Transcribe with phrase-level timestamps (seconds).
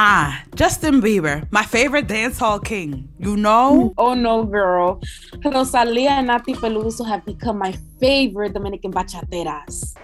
[0.00, 3.08] Ah, Justin Bieber, my favorite dancehall king.
[3.18, 3.92] You know?
[3.98, 5.02] Oh no, girl.
[5.44, 9.96] Rosalia and Nathy Peluso have become my favorite Dominican bachateras.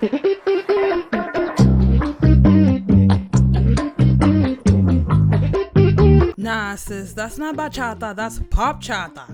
[6.37, 9.27] Nah, sis, that's not bachata, that's pop chata.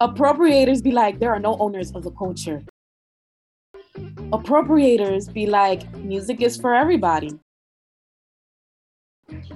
[0.00, 2.64] Appropriators be like, there are no owners of the culture.
[4.32, 7.38] Appropriators be like, music is for everybody.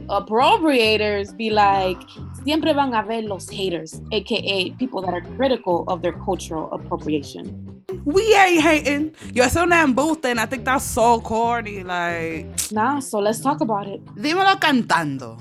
[0.09, 1.99] Appropriators be like,
[2.45, 7.73] siempre van a ver los haters, aka people that are critical of their cultural appropriation.
[8.05, 9.15] We ain't hating.
[9.33, 10.39] You're so damn boosting.
[10.39, 11.83] I think that's so corny.
[11.83, 14.05] Like, Nah, so let's talk about it.
[14.17, 15.37] dímelo cantando.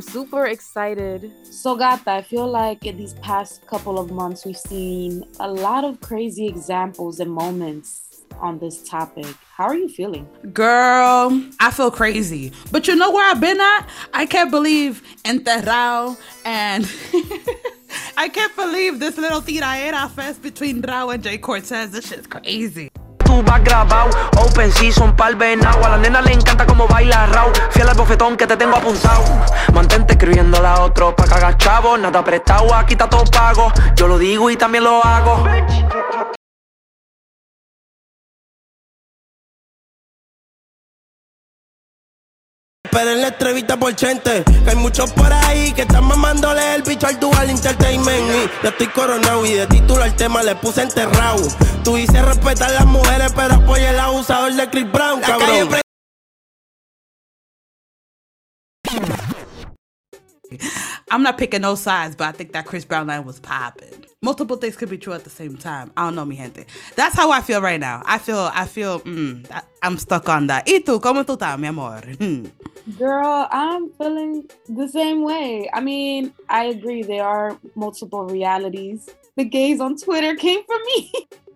[0.00, 1.30] I'm super excited.
[1.44, 5.84] So, Gata, I feel like in these past couple of months, we've seen a lot
[5.84, 9.26] of crazy examples and moments on this topic.
[9.54, 10.26] How are you feeling?
[10.54, 12.50] Girl, I feel crazy.
[12.72, 13.90] But you know where I've been at?
[14.14, 16.90] I can't believe Enterrao and
[18.16, 21.90] I can't believe this little tiraera fest between Rauw and Jhay Cortez.
[21.90, 22.90] This shit's crazy.
[23.30, 24.10] Tú vas grabado.
[24.38, 25.84] Open season pa'l venao.
[25.84, 27.50] A la nena le encanta como baila raw.
[27.70, 29.24] Fiel al bofetón que te tengo apuntado.
[29.72, 31.96] Mantente escribiéndole a otro pa' cagar chavo.
[31.96, 33.72] Nada prestado, aquí está todo pago.
[33.94, 35.44] Yo lo digo y también lo hago.
[43.00, 46.82] Pero en la entrevista por Chente, que hay muchos por ahí que están mamándole el
[46.82, 48.28] bicho al Dual Entertainment.
[48.28, 51.40] Y yo estoy coronado y de título al tema le puse enterrado.
[51.82, 55.80] Tú dices respetar las mujeres, pero apoya el abusador de Chris Brown, cabrón.
[61.10, 64.04] I'm not picking no sides, but I think that Chris Brown line was popping.
[64.22, 65.90] Multiple things could be true at the same time.
[65.96, 66.66] I don't know, mi gente.
[66.94, 68.02] That's how I feel right now.
[68.04, 69.46] I feel, I feel, mm,
[69.82, 70.66] I, stuck on that.
[70.66, 71.00] ¿Y tú?
[71.00, 72.02] ¿Cómo tú estás, mi amor?
[72.18, 72.44] Hmm.
[72.96, 75.68] Girl, I'm feeling the same way.
[75.72, 79.08] I mean, I agree, there are multiple realities.
[79.36, 81.12] The gays on Twitter came for me.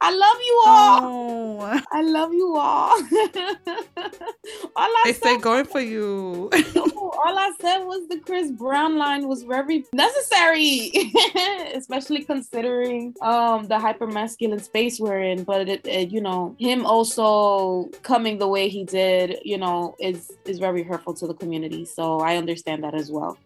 [0.00, 1.00] I love you all.
[1.02, 2.90] Oh, I love you all.
[4.76, 6.50] all I they said going for you.
[6.76, 10.92] all I said was the Chris Brown line was very necessary,
[11.74, 15.44] especially considering um the hyper masculine space we're in.
[15.44, 20.30] But it, it, you know, him also coming the way he did, you know, is
[20.44, 21.86] is very hurtful to the community.
[21.86, 23.38] So I understand that as well.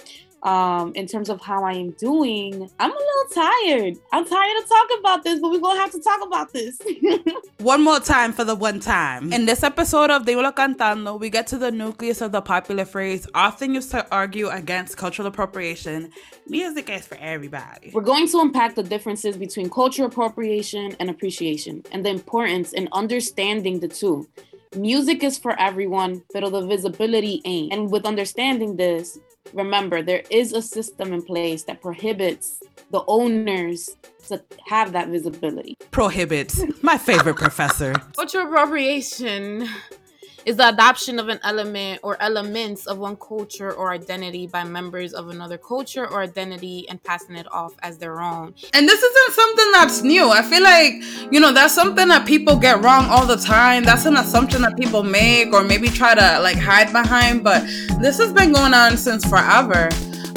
[0.42, 3.96] Um, in terms of how I am doing, I'm a little tired.
[4.12, 6.78] I'm tired of talking about this, but we're gonna have to talk about this.
[7.58, 9.32] One more time for the one time.
[9.32, 13.26] In this episode of Dímelo Cantando, we get to the nucleus of the popular phrase
[13.34, 16.12] often used to argue against cultural appropriation.
[16.46, 17.90] Music is for everybody.
[17.92, 22.88] We're going to unpack the differences between cultural appropriation and appreciation and the importance in
[22.92, 24.28] understanding the two.
[24.76, 27.72] Music is for everyone, but the visibility ain't.
[27.72, 29.18] And with understanding this,
[29.52, 32.60] remember there is a system in place that prohibits
[32.90, 33.96] the owners
[34.28, 35.76] to have that visibility.
[35.90, 36.62] Prohibits.
[36.82, 37.94] My favorite professor.
[38.14, 39.68] Cultural appropriation
[40.48, 45.12] is the adoption of an element or elements of one culture or identity by members
[45.12, 48.54] of another culture or identity and passing it off as their own.
[48.72, 50.30] And this isn't something that's new.
[50.30, 50.94] I feel like,
[51.30, 53.84] you know, that's something that people get wrong all the time.
[53.84, 57.60] That's an assumption that people make or maybe try to like hide behind, but
[58.00, 59.90] this has been going on since forever.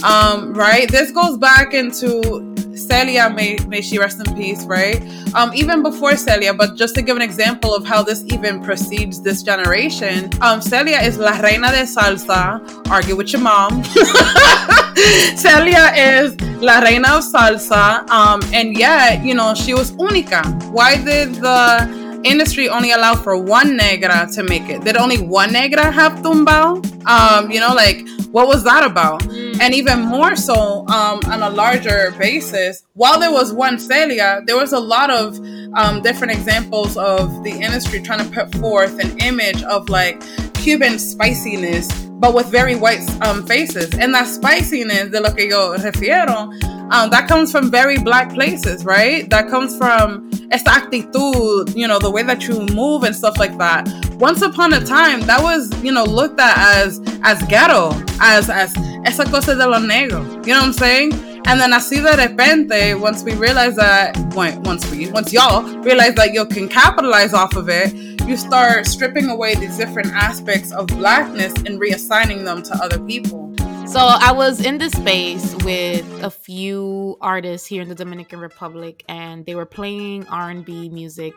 [0.03, 0.91] Um, right?
[0.91, 2.50] This goes back into
[2.91, 5.02] Celia, may, may she rest in peace, right?
[5.34, 9.22] Um, even before Celia, but just to give an example of how this even precedes
[9.22, 12.59] this generation, um, Celia is la reina de salsa.
[12.91, 13.82] Argue with your mom.
[15.38, 20.43] Celia is la reina of salsa, um, and yet, you know, she was única.
[20.72, 24.84] Why did the industry only allow for one negra to make it?
[24.84, 26.85] Did only one negra have tumbao?
[27.06, 29.23] Um, you know, like what was that about?
[29.62, 34.56] And even more so, um, on a larger basis, while there was one Celia, there
[34.56, 35.38] was a lot of
[35.76, 40.22] um, different examples of the industry trying to put forth an image of like
[40.56, 41.90] Cuban spiciness
[42.22, 43.90] but with very white um, faces.
[43.97, 46.52] And that spiciness de lo que yo refiero,
[46.91, 49.28] um, that comes from very black places, right?
[49.32, 53.58] That comes from esta actitud, you know, the way that you move and stuff like
[53.58, 53.90] that.
[54.20, 57.91] Once upon a time, that was, you know, looked at as as ghetto,
[58.22, 60.22] as as esa cosa de lo negro.
[60.46, 61.30] You know what I'm saying?
[61.46, 66.34] And then así de repente, once we realize that, once we, once y'all realize that
[66.34, 67.93] you can capitalize off of it,
[68.28, 73.53] you start stripping away these different aspects of blackness and reassigning them to other people.
[73.88, 79.03] So I was in this space with a few artists here in the Dominican Republic,
[79.09, 81.34] and they were playing R&B music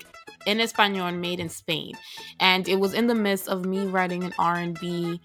[0.47, 1.95] in Espanol, made in Spain,
[2.39, 5.21] and it was in the midst of me writing an R&B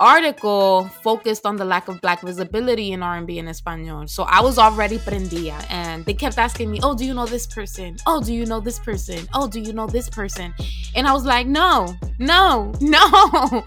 [0.00, 4.06] article focused on the lack of black visibility in R&B in Espanol.
[4.06, 7.46] So I was already prendida and they kept asking me, "Oh, do you know this
[7.46, 7.96] person?
[8.06, 9.26] Oh, do you know this person?
[9.34, 10.54] Oh, do you know this person?"
[10.94, 11.94] And I was like, "No.
[12.18, 12.72] No.
[12.80, 13.64] No."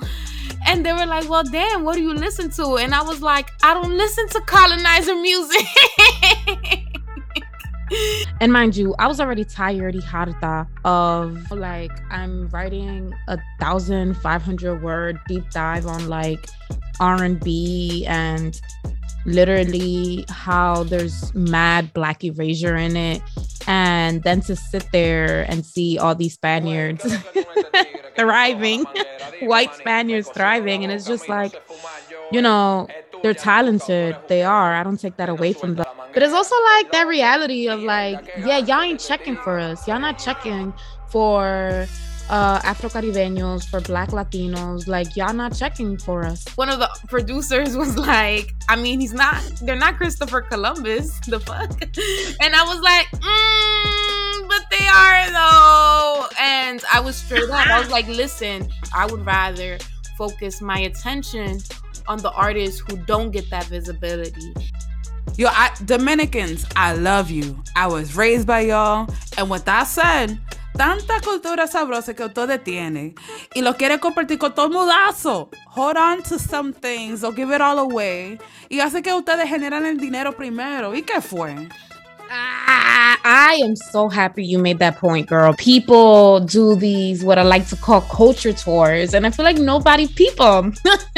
[0.68, 3.50] And they were like, "Well, damn, what do you listen to?" And I was like,
[3.64, 5.66] "I don't listen to colonizer music."
[8.40, 9.96] and mind you, I was already tired,
[10.86, 16.48] of like I'm writing a thousand five hundred word deep dive on like
[17.00, 18.60] R and B and
[19.26, 23.22] literally how there's mad black erasure in it,
[23.68, 27.06] and then to sit there and see all these Spaniards
[28.16, 28.86] thriving,
[29.42, 31.62] white Spaniards thriving, and it's just like,
[32.32, 32.88] you know,
[33.22, 34.16] they're talented.
[34.28, 34.74] They are.
[34.74, 35.86] I don't take that away from them.
[36.14, 39.88] But it's also like that reality of like, yeah, y'all ain't checking for us.
[39.88, 40.74] Y'all not checking
[41.10, 41.88] for
[42.30, 44.88] uh, Afro Caribeños, for Black Latinos.
[44.88, 46.46] Like, y'all not checking for us.
[46.56, 51.20] One of the producers was like, I mean, he's not, they're not Christopher Columbus.
[51.32, 51.72] The fuck?
[52.42, 56.28] And I was like, mm, but they are though.
[56.38, 57.68] And I was straight up.
[57.68, 59.78] I was like, listen, I would rather
[60.18, 61.60] focus my attention
[62.08, 64.54] on the artists who don't get that visibility.
[65.38, 67.62] Yo, I, Dominicans, I love you.
[67.76, 69.08] I was raised by y'all.
[69.38, 70.38] And with that said,
[70.76, 73.16] tanta cultura sabrosa que usted tiene
[73.56, 75.50] y lo quiere compartir con todo mudazo.
[75.68, 78.40] Hold on to some things or give it all away.
[78.70, 80.94] Y hace que ustedes generan el dinero primero.
[80.94, 81.70] ¿Y qué fue?
[82.30, 82.91] I,
[83.24, 85.54] I am so happy you made that point, girl.
[85.54, 90.08] People do these what I like to call culture tours, and I feel like nobody
[90.08, 90.72] people,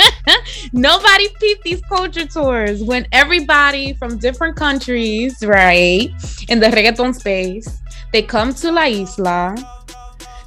[0.73, 6.09] nobody peep these culture tours when everybody from different countries, right,
[6.50, 7.79] in the reggaeton space,
[8.11, 9.56] they come to La Isla.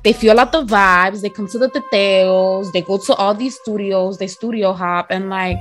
[0.05, 1.21] They feel out the vibes.
[1.21, 2.71] They come to the teteos.
[2.73, 4.19] They go to all these studios.
[4.19, 5.61] They studio hop and like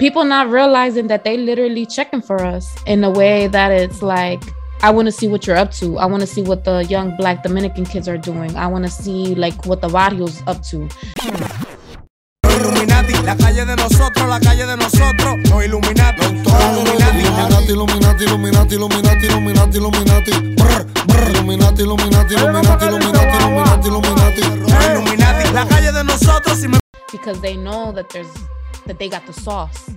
[0.00, 4.42] people not realizing that they literally checking for us in a way that it's like
[4.82, 5.98] I want to see what you're up to.
[5.98, 8.56] I want to see what the young black Dominican kids are doing.
[8.56, 10.88] I want to see like what the barrio's up to.
[13.24, 19.76] La calle de nosotros, la calle de nosotros, los Illuminati, Illuminati, Illuminati, Illuminati, Illuminati, Illuminati,
[19.76, 21.82] Illuminati, Illuminati, Illuminati, Illuminati, Illuminati,
[23.04, 26.66] Illuminati, Illuminati, Illuminati, la calle de nosotros.
[27.12, 28.32] Because they know that there's
[28.86, 29.90] that they got the sauce.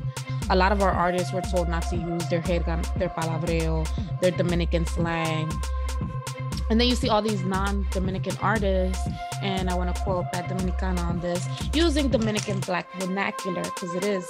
[0.49, 3.87] A lot of our artists were told not to use their jerga, their palabreo,
[4.19, 5.51] their Dominican slang.
[6.69, 9.07] And then you see all these non-Dominican artists,
[9.41, 14.05] and I want to quote Bad Dominicana on this, using Dominican black vernacular because it
[14.05, 14.27] is,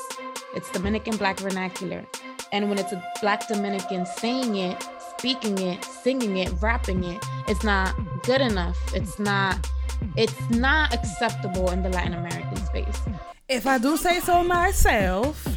[0.56, 2.04] it's Dominican black vernacular.
[2.52, 4.88] And when it's a black Dominican saying it,
[5.18, 8.78] speaking it, singing it, rapping it, it's not good enough.
[8.94, 9.68] It's not,
[10.16, 13.02] it's not acceptable in the Latin American space.
[13.50, 15.48] If I do say so myself,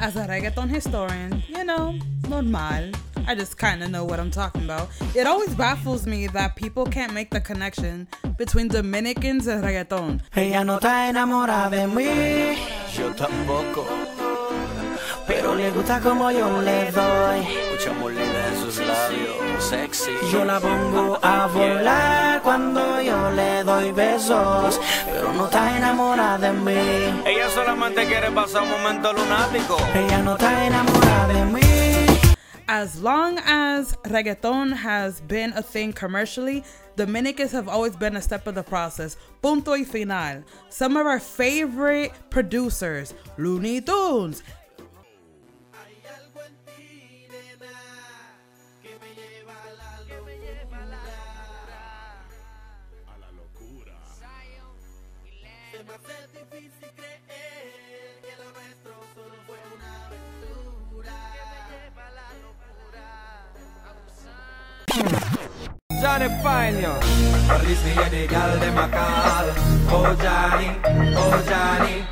[0.00, 1.94] as a reggaeton historian, you know,
[2.28, 2.90] normal.
[3.26, 4.88] I just kind of know what I'm talking about.
[5.14, 10.20] It always baffles me that people can't make the connection between Dominicans and reggaeton.
[10.36, 12.56] Ella no está enamorada de mí.
[12.96, 13.86] Yo tampoco.
[15.26, 17.40] Pero le gusta como yo le doy.
[17.72, 18.33] Escuchamos de
[18.74, 20.10] sus labios, sexy.
[20.32, 24.80] Yo la pongo a volar cuando yo le doy besos.
[25.06, 27.22] Pero no está enamorada de mí.
[27.24, 29.76] Ella solamente quiere pasar un momento lunático.
[29.94, 31.60] Ella no está enamorada de mí.
[32.66, 36.64] As long as reggaeton has been a thing commercially,
[36.96, 39.16] Dominicans have always been a step of the process.
[39.42, 40.42] Punto y final.
[40.70, 44.42] Some of our favorite producers, Luny Tunes,
[66.04, 66.98] Johnny Pioneer.
[67.48, 69.46] At least me hear the gal dem a call.
[69.88, 70.68] Oh Johnny,
[71.16, 72.04] oh Johnny.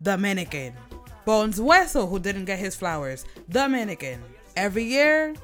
[0.00, 0.72] Dominican.
[1.24, 3.24] Bones Hueso, who didn't get his flowers.
[3.50, 4.22] Dominican.
[4.56, 5.34] Every year,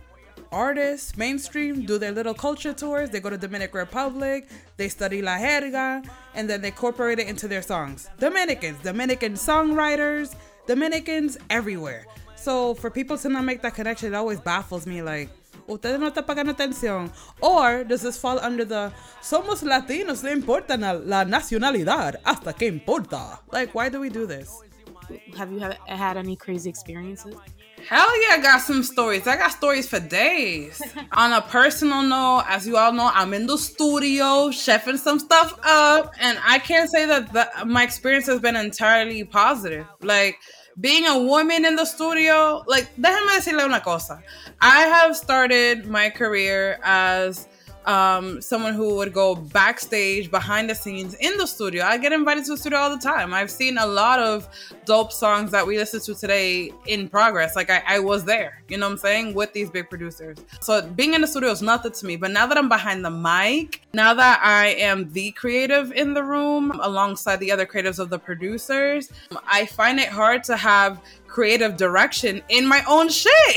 [0.52, 3.11] artists, mainstream, do their little culture tours.
[3.11, 7.49] They go to Dominican Republic, they study La Jerga, and then they incorporate it into
[7.49, 8.09] their songs.
[8.21, 10.37] Dominicans, Dominican songwriters,
[10.69, 12.07] Dominicans everywhere.
[12.44, 15.00] So for people to not make that connection, it always baffles me.
[15.00, 15.30] Like,
[15.66, 17.10] ustedes no están pagando atención.
[17.40, 23.40] Or does this fall under the somos latinos, no importa la nacionalidad, hasta que importa?
[23.50, 24.60] Like, why do we do this?
[25.38, 27.34] Have you had any crazy experiences?
[27.88, 29.26] Hell yeah, I got some stories.
[29.26, 30.82] I got stories for days.
[31.12, 35.58] On a personal note, as you all know, I'm in the studio chefing some stuff
[35.64, 39.86] up, and I can't say that the, my experience has been entirely positive.
[40.00, 40.38] Like,
[40.81, 44.23] being a woman in the studio, like, déjame decirle una cosa.
[44.61, 47.49] I have started my career as
[47.86, 51.84] um, someone who would go backstage behind the scenes in the studio.
[51.84, 53.34] I get invited to the studio all the time.
[53.34, 54.48] I've seen a lot of
[54.84, 57.56] dope songs that we listen to today in progress.
[57.56, 60.38] Like I, I was there, you know what I'm saying, with these big producers.
[60.60, 62.16] So being in the studio is nothing to me.
[62.16, 66.22] But now that I'm behind the mic, now that I am the creative in the
[66.22, 69.10] room alongside the other creatives of the producers,
[69.46, 71.00] I find it hard to have
[71.34, 73.56] creative direction in my own shit.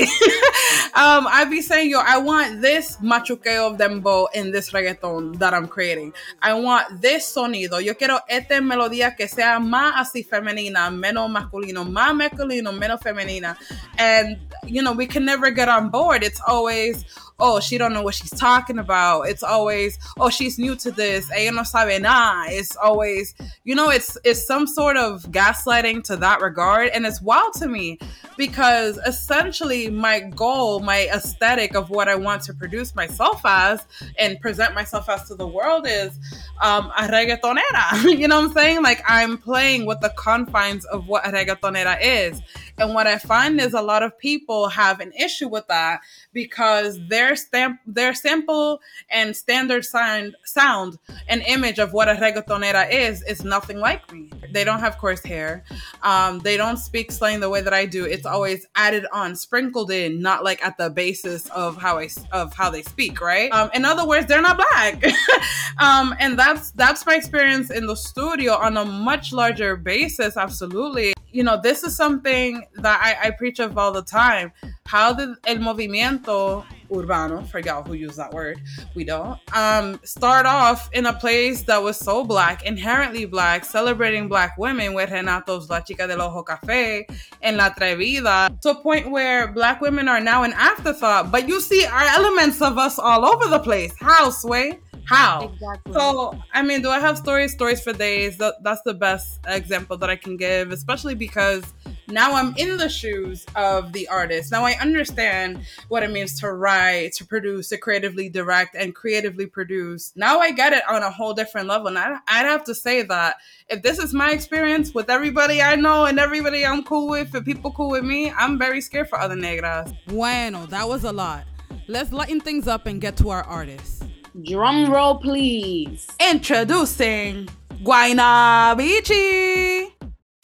[0.98, 5.54] um, I be saying, yo, I want this machuqueo of dembow in this reggaeton that
[5.54, 6.12] I'm creating.
[6.42, 7.80] I want this sonido.
[7.82, 13.56] Yo quiero esta melodía que sea más así femenina, menos masculino, más masculino, menos femenina.
[13.96, 16.24] And, you know, we can never get on board.
[16.24, 17.04] It's always,
[17.40, 19.22] oh, she don't know what she's talking about.
[19.22, 21.30] It's always, oh, she's new to this.
[21.34, 22.50] Ella no sabe nada.
[22.50, 27.20] It's always, you know, it's it's some sort of gaslighting to that regard, and it's
[27.20, 27.98] wild to me
[28.36, 33.84] because essentially my goal, my aesthetic of what I want to produce myself as
[34.18, 36.18] and present myself as to the world is
[36.62, 38.04] um, a reggaetonera.
[38.18, 38.82] you know what I'm saying?
[38.82, 42.40] Like I'm playing with the confines of what a reggaetonera is.
[42.78, 46.00] And what I find is a lot of people have an issue with that
[46.32, 48.80] because their stamp, their simple
[49.10, 54.30] and standard sound, sound and image of what a reggaetonera is is nothing like me.
[54.52, 55.64] They don't have coarse hair.
[56.02, 58.04] Um, they don't speak slang the way that I do.
[58.06, 62.54] It's always added on, sprinkled in, not like at the basis of how I of
[62.54, 63.20] how they speak.
[63.20, 63.52] Right.
[63.52, 65.04] Um, in other words, they're not black.
[65.78, 70.36] um, and that's that's my experience in the studio on a much larger basis.
[70.36, 74.52] Absolutely you know, this is something that I, I preach of all the time.
[74.86, 78.60] How did el movimiento urbano, for y'all who use that word,
[78.94, 84.28] we don't, um, start off in a place that was so black, inherently black, celebrating
[84.28, 87.04] black women with Renatos La Chica del Ojo Café
[87.42, 91.30] and La Atrevida, to a point where black women are now an afterthought.
[91.30, 93.92] But you see our elements of us all over the place.
[93.98, 94.78] How, Sway?
[95.08, 95.50] How?
[95.54, 95.92] Exactly.
[95.94, 97.52] So, I mean, do I have stories?
[97.52, 98.36] Stories for days.
[98.36, 101.64] That, that's the best example that I can give, especially because
[102.10, 104.50] now I'm in the shoes of the artist.
[104.50, 109.46] Now I understand what it means to write, to produce, to creatively direct, and creatively
[109.46, 110.12] produce.
[110.16, 111.88] Now I get it on a whole different level.
[111.88, 113.36] And I, I'd have to say that
[113.68, 117.44] if this is my experience with everybody I know and everybody I'm cool with, and
[117.44, 119.94] people cool with me, I'm very scared for other negras.
[120.06, 121.44] Bueno, that was a lot.
[121.88, 124.02] Let's lighten things up and get to our artists.
[124.44, 126.06] Drum roll, please.
[126.20, 127.48] Introducing
[127.82, 129.92] Guaynaa Bichi.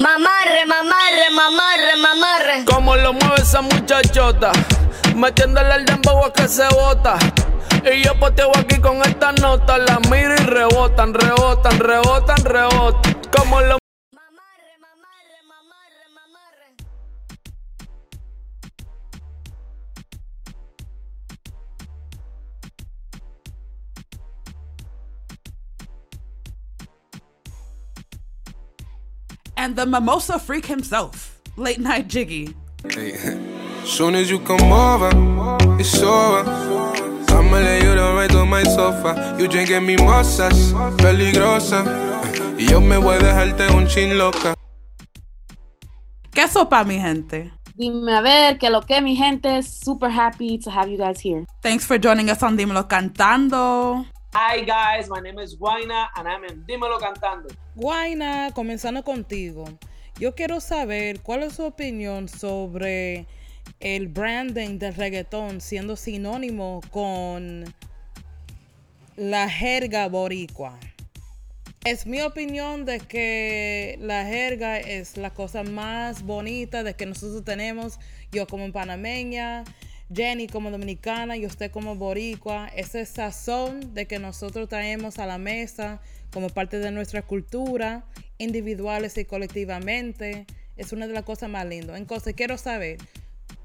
[0.04, 2.64] Mamarre, mamarre, mamarre, mamarre.
[2.66, 4.52] Como lo mueve esa muchachota,
[5.14, 7.16] metiéndole al dembow a que se bota.
[7.90, 13.20] Y yo poteo aquí con esta nota, la miro y rebotan, rebotan, rebotan, rebotan.
[13.34, 13.78] Como lo
[29.64, 32.54] and the mimosa freak himself, Late Night Jiggy.
[32.87, 33.16] Hey.
[33.85, 35.11] Soon as you come over,
[35.80, 36.44] it's over.
[37.33, 39.37] I'ma lay you down right on my sofa.
[39.38, 41.80] You drinking mimosas, peligrosa.
[42.59, 44.54] Y yo me voy a dejarte un chin loca.
[46.30, 47.50] ¿Qué sopa, mi gente?
[47.75, 51.47] Dime a ver, que lo que mi gente, super happy to have you guys here.
[51.62, 54.06] Thanks for joining us on Dímelo Cantando.
[54.36, 57.54] Hi guys, my name is Guaina and I'm in Dímelo Cantando.
[57.76, 59.64] Guaina, comenzando contigo.
[60.18, 63.28] Yo quiero saber cuál es su opinión sobre
[63.78, 67.72] el branding del reggaetón siendo sinónimo con
[69.14, 70.80] la jerga boricua.
[71.84, 77.44] Es mi opinión de que la jerga es la cosa más bonita de que nosotros
[77.44, 78.00] tenemos,
[78.32, 79.62] yo como panameña,
[80.12, 85.38] Jenny como dominicana y usted como boricua, ese sazón de que nosotros traemos a la
[85.38, 86.00] mesa
[86.32, 88.04] como parte de nuestra cultura,
[88.38, 90.46] individuales y colectivamente,
[90.76, 91.96] es una de las cosas más lindas.
[91.96, 92.99] Entonces, quiero saber,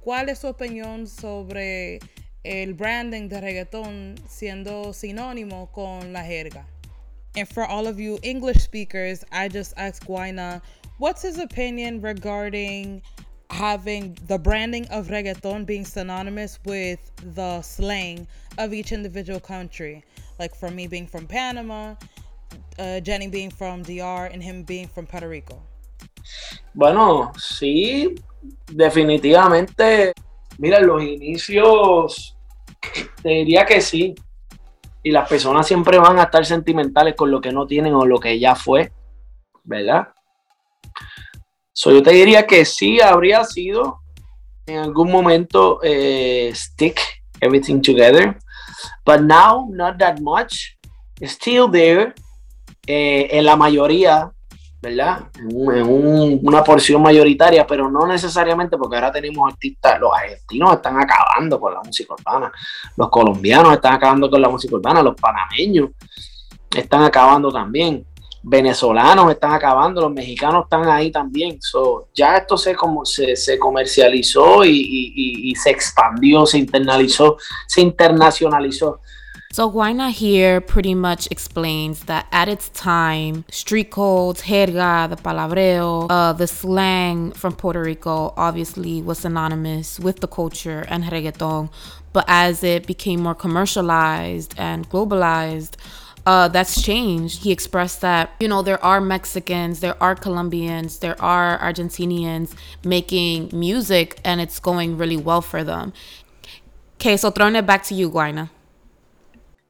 [0.01, 1.99] ¿cuál es su opinión sobre
[2.43, 6.67] el branding de reggaetón siendo sinónimo con la jerga?
[7.35, 10.61] And for all of you English speakers, I just asked Guaina,
[10.97, 13.01] what's his opinion regarding
[13.49, 16.99] having the branding of reggaeton being synonymous with
[17.35, 18.27] the slang
[18.57, 20.03] of each individual country.
[20.37, 21.95] Like for me being from Panama,
[22.77, 25.61] uh, Jenny being from DR, and him being from Puerto Rico.
[26.73, 28.15] Bueno, sí,
[28.67, 30.13] definitivamente.
[30.57, 32.37] Mira, los inicios,
[33.21, 34.15] te diría que sí.
[35.01, 38.19] Y las personas siempre van a estar sentimentales con lo que no tienen o lo
[38.19, 38.91] que ya fue,
[39.63, 40.09] ¿verdad?
[41.81, 44.01] So, yo te diría que sí habría sido
[44.65, 46.99] en algún momento eh, stick
[47.39, 48.37] everything together,
[49.05, 50.75] but now not that much.
[51.21, 52.13] Still there
[52.85, 54.29] eh, en la mayoría,
[54.81, 55.29] ¿verdad?
[55.37, 61.61] En, una porción mayoritaria, pero no necesariamente porque ahora tenemos artistas, los argentinos están acabando
[61.61, 62.51] con la música urbana,
[62.97, 65.91] los colombianos están acabando con la música urbana, los panameños
[66.75, 68.05] están acabando también
[68.43, 71.61] venezolanos están acabando, los mexicanos están ahí también.
[71.61, 77.37] So, ya esto se, como, se, se comercializó y, y, y, se expandió, se internalizó,
[77.67, 78.99] se internacionalizó.
[79.51, 86.05] So Guayna here pretty much explains that at its time, street codes, jerga, the palabreo,
[86.07, 91.71] uh, the slang from Puerto Rico obviously was synonymous with the culture and reggaeton.
[92.13, 95.77] But as it became more commercialized and globalized,
[96.29, 97.43] uh, that's changed.
[97.43, 102.53] He expressed that, you know, there are Mexicans, there are Colombians, there are Argentinians
[102.85, 105.91] making music and it's going really well for them.
[106.97, 108.51] Okay, so throwing it back to you, Guayna.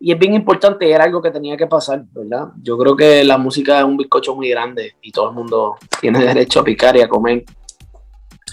[0.01, 2.49] Y es bien importante, era algo que tenía que pasar, ¿verdad?
[2.61, 6.19] Yo creo que la música es un bizcocho muy grande y todo el mundo tiene
[6.19, 7.45] derecho a picar y a comer.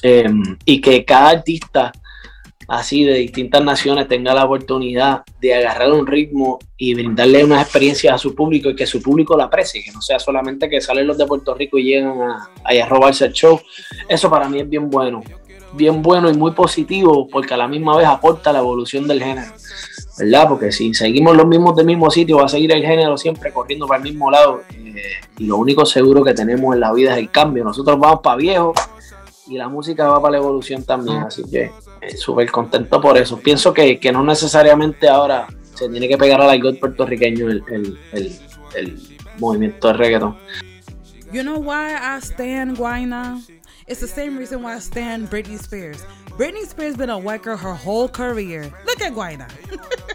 [0.02, 0.30] Eh,
[0.64, 1.90] y que cada artista
[2.68, 8.14] así de distintas naciones tenga la oportunidad de agarrar un ritmo y brindarle unas experiencias
[8.14, 11.06] a su público y que su público la aprecie, que no sea solamente que salen
[11.06, 13.60] los de Puerto Rico y llegan a, a, robarse el show.
[14.08, 15.22] Eso para mí es bien bueno,
[15.74, 19.52] bien bueno y muy positivo porque a la misma vez aporta la evolución del género,
[20.18, 20.48] ¿verdad?
[20.48, 23.86] Porque si seguimos los mismos del mismo sitio, va a seguir el género siempre corriendo
[23.86, 25.02] para el mismo lado eh,
[25.38, 27.62] y lo único seguro que tenemos en la vida es el cambio.
[27.62, 28.74] Nosotros vamos para viejo
[29.46, 33.38] y la música va para la evolución también, así que eh, súper contento por eso.
[33.38, 37.98] Pienso que, que, no necesariamente ahora se tiene que pegar al algo puertorriqueño el, el,
[38.12, 38.32] el,
[38.74, 40.36] el movimiento de reggaeton.
[41.32, 43.42] You know why I stand Guayna?
[43.86, 46.04] It's the same reason why I stand Britney Spears.
[46.38, 48.70] Britney Spears been a white her whole career.
[48.84, 49.50] Look at Guayna.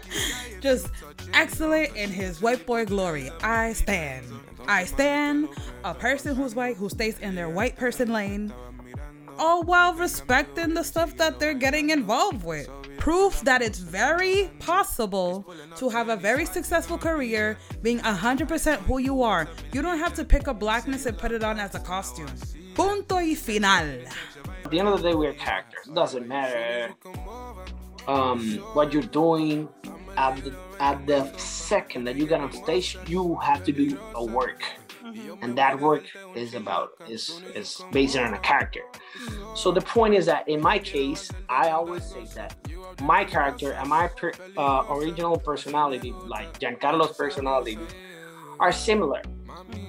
[0.60, 0.88] Just
[1.34, 3.30] excellent in his white boy glory.
[3.42, 4.26] I stand.
[4.68, 5.48] I stand
[5.84, 8.52] a person who's white who stays in their white person lane
[9.38, 12.68] all while respecting the stuff that they're getting involved with.
[12.98, 15.44] Proof that it's very possible
[15.76, 19.48] to have a very successful career being 100% who you are.
[19.72, 22.30] You don't have to pick up blackness and put it on as a costume.
[22.74, 24.06] Punto y final.
[24.64, 25.88] At the end of the day, we're characters.
[25.88, 26.94] It doesn't matter
[28.06, 29.68] um, what you're doing.
[30.16, 34.24] At the, at the second that you get on stage, you have to do a
[34.24, 34.62] work
[35.42, 38.82] and that work is about is is based on a character.
[39.54, 42.56] So the point is that in my case i always say that
[43.00, 47.78] my character and my per, uh, original personality like giancarlo's personality
[48.60, 49.22] are similar.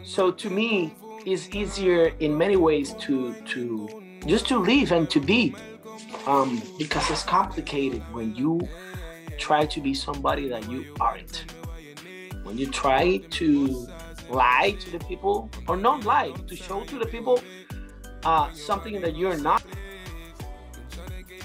[0.04, 3.90] So to me it's easier in many ways to to
[4.26, 5.56] just to live and to be
[6.26, 8.68] um, because it's complicated when you
[9.38, 11.46] try to be somebody that you aren't.
[12.44, 13.88] When you try to
[14.30, 17.42] lie to the people or not lie to show to the people
[18.24, 19.64] uh, something that you're not.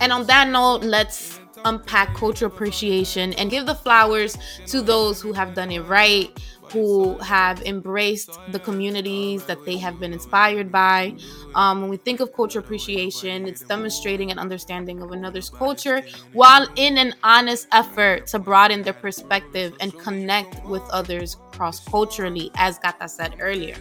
[0.00, 4.36] And on that note let's unpack cultural appreciation and give the flowers
[4.66, 6.30] to those who have done it right
[6.72, 11.14] who have embraced the communities that they have been inspired by.
[11.54, 16.02] Um, when we think of culture appreciation, it's demonstrating an understanding of another's culture
[16.32, 22.50] while in an honest effort to broaden their perspective and connect with others cross culturally,
[22.56, 23.76] as Gata said earlier.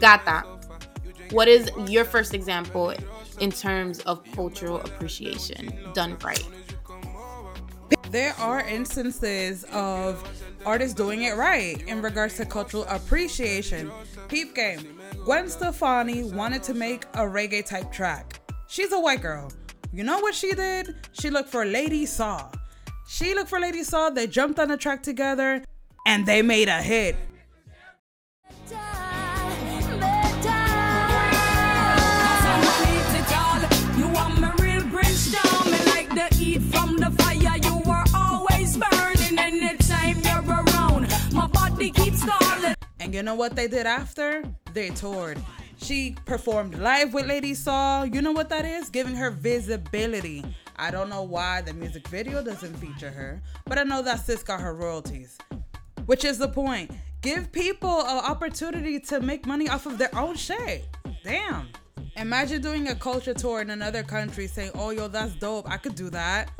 [0.00, 0.44] Gata,
[1.30, 2.94] what is your first example
[3.38, 6.46] in terms of cultural appreciation done right?
[8.10, 10.24] There are instances of
[10.64, 13.90] artists doing it right in regards to cultural appreciation.
[14.28, 15.00] Peep game.
[15.24, 18.40] Gwen Stefani wanted to make a reggae type track.
[18.68, 19.50] She's a white girl.
[19.92, 20.94] You know what she did?
[21.12, 22.48] She looked for Lady Saw.
[23.08, 25.64] She looked for Lady Saw, they jumped on the track together,
[26.06, 27.16] and they made a hit.
[36.58, 36.69] from
[43.10, 44.44] And you know what they did after?
[44.72, 45.36] They toured.
[45.78, 48.04] She performed live with Lady Saw.
[48.04, 48.88] You know what that is?
[48.88, 50.44] Giving her visibility.
[50.76, 54.44] I don't know why the music video doesn't feature her, but I know that sis
[54.44, 55.36] got her royalties.
[56.06, 56.92] Which is the point.
[57.20, 60.84] Give people an opportunity to make money off of their own shit.
[61.24, 61.66] Damn.
[62.14, 65.68] Imagine doing a culture tour in another country saying, oh, yo, that's dope.
[65.68, 66.52] I could do that.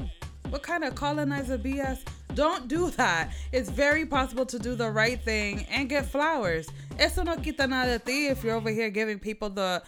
[0.48, 2.00] What kind of colonizer BS?
[2.34, 3.32] Don't do that.
[3.52, 6.68] It's very possible to do the right thing and get flowers.
[6.98, 9.82] Eso no quita nada de ti if you're over here giving people the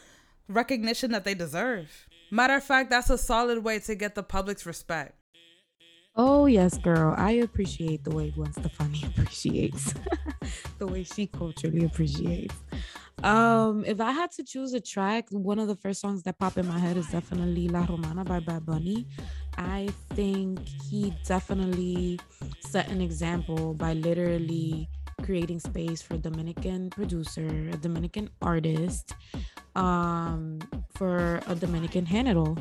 [0.48, 2.06] recognition that they deserve.
[2.30, 5.14] Matter of fact, that's a solid way to get the public's respect.
[6.14, 7.14] Oh yes, girl.
[7.16, 9.94] I appreciate the way Gwen Stefani appreciates.
[10.78, 12.54] the way she culturally appreciates.
[13.22, 16.58] Um, if I had to choose a track, one of the first songs that pop
[16.58, 19.06] in my head is definitely La Romana by Bad Bunny.
[19.58, 22.18] I think he definitely
[22.60, 24.88] set an example by literally
[25.22, 29.14] creating space for Dominican producer, a Dominican artist,
[29.74, 30.58] um,
[30.94, 32.58] for a Dominican género.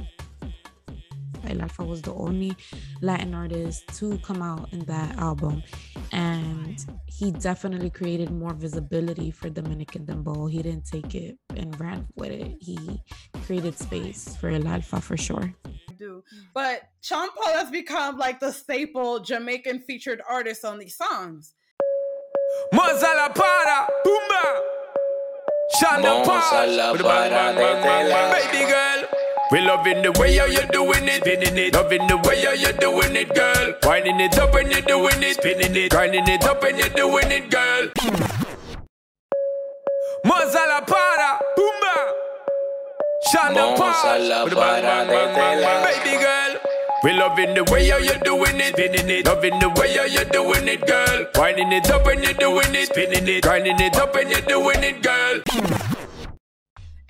[1.48, 2.56] El Alfa was the only
[3.02, 5.64] Latin artist to come out in that album.
[6.12, 10.50] And he definitely created more visibility for Dominican Dembow.
[10.52, 12.56] He didn't take it and ran with it.
[12.60, 13.02] He
[13.46, 15.54] created space for El Alfa for sure.
[15.98, 16.24] Do.
[16.54, 21.54] But Sean Paul has become like the staple Jamaican featured artist on these songs.
[22.74, 24.62] Mozala para, Pumba,
[25.80, 29.21] Sean Paul, with a bang, bang, bang, bang, bang, baby girl.
[29.52, 31.74] We loving the way how you doing it, spinning it.
[31.74, 33.74] Loving the way how you doing it, girl.
[33.84, 35.92] Winding it up when you're doing it, spinning it.
[35.92, 37.90] Grinding it up when you're doing it, girl.
[40.24, 41.96] Mozala para, Pumba.
[43.28, 46.56] Shonda Paul, with a bang, bang, bang, bang, bang, baby girl.
[47.04, 49.26] We loving the way how you doing it, spinning it.
[49.26, 51.26] Loving the way how you doing it, girl.
[51.36, 53.44] Winding it up when you're doing it, spinning it.
[53.44, 55.81] Grinding it up when you're doing it, girl.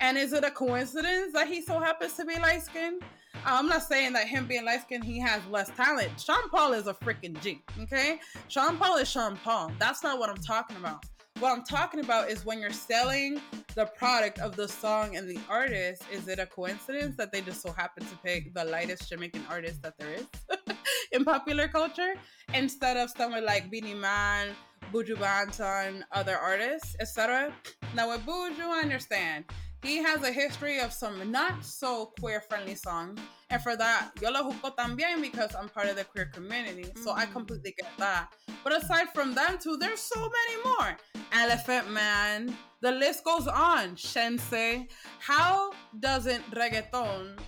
[0.02, 3.02] And is it a coincidence that he so happens to be light skinned?
[3.36, 6.20] Uh, I'm not saying that him being light skinned, he has less talent.
[6.20, 8.18] Sean Paul is a freaking G, okay?
[8.48, 9.70] Sean Paul is Sean Paul.
[9.78, 11.04] That's not what I'm talking about.
[11.38, 13.40] What I'm talking about is when you're selling
[13.76, 17.62] the product of the song and the artist, is it a coincidence that they just
[17.62, 20.26] so happen to pick the lightest Jamaican artist that there is
[21.12, 22.14] in popular culture
[22.54, 24.48] instead of someone like Beenie Man,
[24.92, 27.52] Buju Banton, other artists, etc.?
[27.94, 29.44] Now with Buju, I understand
[29.82, 33.18] he has a history of some not so queer friendly songs.
[33.50, 36.86] And for that, yo lo juzgo también because I'm part of the queer community.
[37.02, 37.32] So I Mm-hmm.
[37.32, 38.28] completely get that.
[38.64, 40.96] But aside from them two, there's so many more.
[41.32, 43.96] Elephant Man, the list goes on.
[43.96, 44.86] Shense.
[45.18, 47.38] How doesn't reggaeton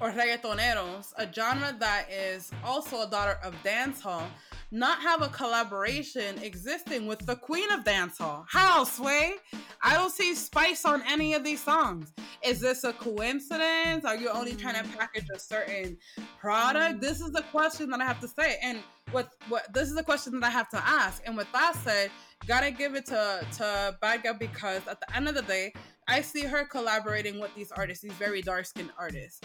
[0.00, 4.24] or reggaetoneros, a genre that is also a daughter of dancehall,
[4.72, 8.46] not have a collaboration existing with the queen of dancehall?
[8.48, 9.34] How, Sway?
[9.82, 12.12] I don't see spice on any of these songs.
[12.42, 14.06] Is this a coincidence?
[14.06, 15.98] Are you only trying to package a certain
[16.40, 17.02] product?
[17.02, 18.58] This is the question that I have to say.
[18.62, 18.78] And
[19.12, 21.22] with what this is the question that I have to ask.
[21.26, 22.10] And with that said,
[22.46, 25.74] gotta give it to to Girl because at the end of the day,
[26.08, 29.40] I see her collaborating with these artists, these very dark skinned artists.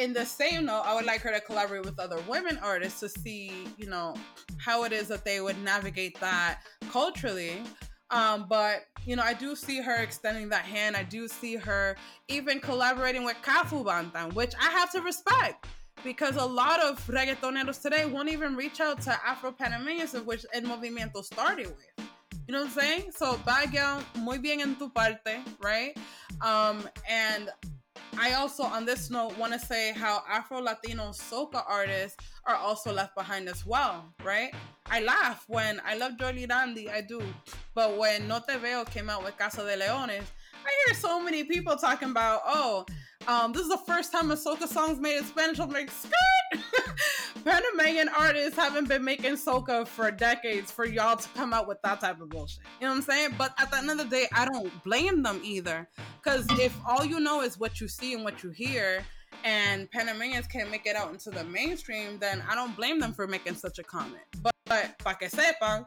[0.00, 3.08] In the same note, I would like her to collaborate with other women artists to
[3.10, 4.14] see, you know,
[4.56, 6.60] how it is that they would navigate that
[6.90, 7.62] culturally.
[8.10, 10.96] Um, but you know, I do see her extending that hand.
[10.96, 15.66] I do see her even collaborating with Kafu Banton, which I have to respect
[16.02, 20.46] because a lot of reggaetoneros today won't even reach out to Afro Panameños, of which
[20.54, 22.08] El Movimiento started with.
[22.48, 23.12] You know what I'm saying?
[23.14, 25.94] So, Bad Gyal, muy bien en tu parte, right?
[26.40, 27.50] Um, and
[28.18, 32.92] I also, on this note, want to say how Afro Latino soca artists are also
[32.92, 34.52] left behind as well, right?
[34.86, 37.22] I laugh when I love Jolie Dandy, I do,
[37.74, 40.24] but when No Te Veo came out with Casa de Leones,
[40.64, 42.84] I hear so many people talking about, oh,
[43.26, 45.58] um, this is the first time a soca song's made in Spanish.
[45.58, 46.12] I'm like, skirt.
[47.44, 52.00] Panamanian artists haven't been making soca for decades for y'all to come out with that
[52.00, 52.60] type of bullshit.
[52.80, 53.34] You know what I'm saying?
[53.38, 55.88] But at the end of the day, I don't blame them either.
[56.22, 59.02] Because if all you know is what you see and what you hear,
[59.44, 63.26] and Panamanians can't make it out into the mainstream, then I don't blame them for
[63.26, 64.24] making such a comment.
[64.42, 65.86] But, but pa que sepan,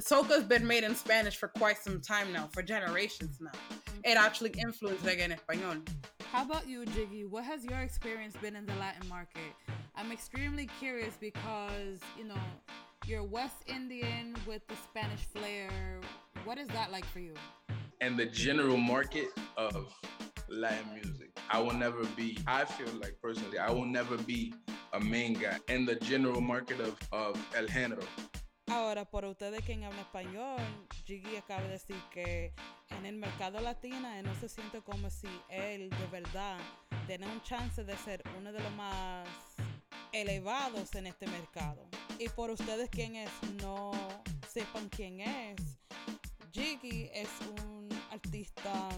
[0.00, 3.58] soca's been made in Spanish for quite some time now, for generations now.
[4.04, 5.86] It actually influenced reggae en español.
[6.36, 7.24] How about you, Jiggy?
[7.24, 9.54] What has your experience been in the Latin market?
[9.96, 12.36] I'm extremely curious because, you know,
[13.06, 15.70] you're West Indian with the Spanish flair.
[16.44, 17.32] What is that like for you?
[18.02, 19.90] And the general market of
[20.50, 24.52] Latin music, I will never be, I feel like personally, I will never be
[24.92, 28.04] a main guy in the general market of, of El Género.
[28.68, 30.60] Ahora, por ustedes quien habla español,
[31.04, 32.52] Jiggy acaba de decir que
[32.90, 36.58] en el mercado latino él no se siente como si él de verdad
[37.06, 39.28] tiene un chance de ser uno de los más
[40.12, 41.88] elevados en este mercado.
[42.18, 43.30] Y por ustedes quienes
[43.62, 43.92] no
[44.48, 45.78] sepan quién es,
[46.52, 47.28] Jiggy es
[47.60, 48.88] un artista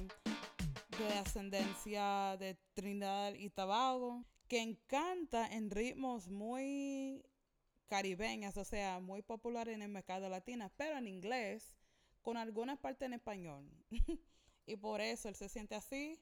[0.98, 7.22] de ascendencia de Trinidad y Tobago que encanta en ritmos muy
[7.88, 11.74] caribeñas, o sea, muy popular en el mercado latino, pero en inglés,
[12.22, 13.68] con algunas partes en español.
[14.66, 16.20] y por eso él se siente así,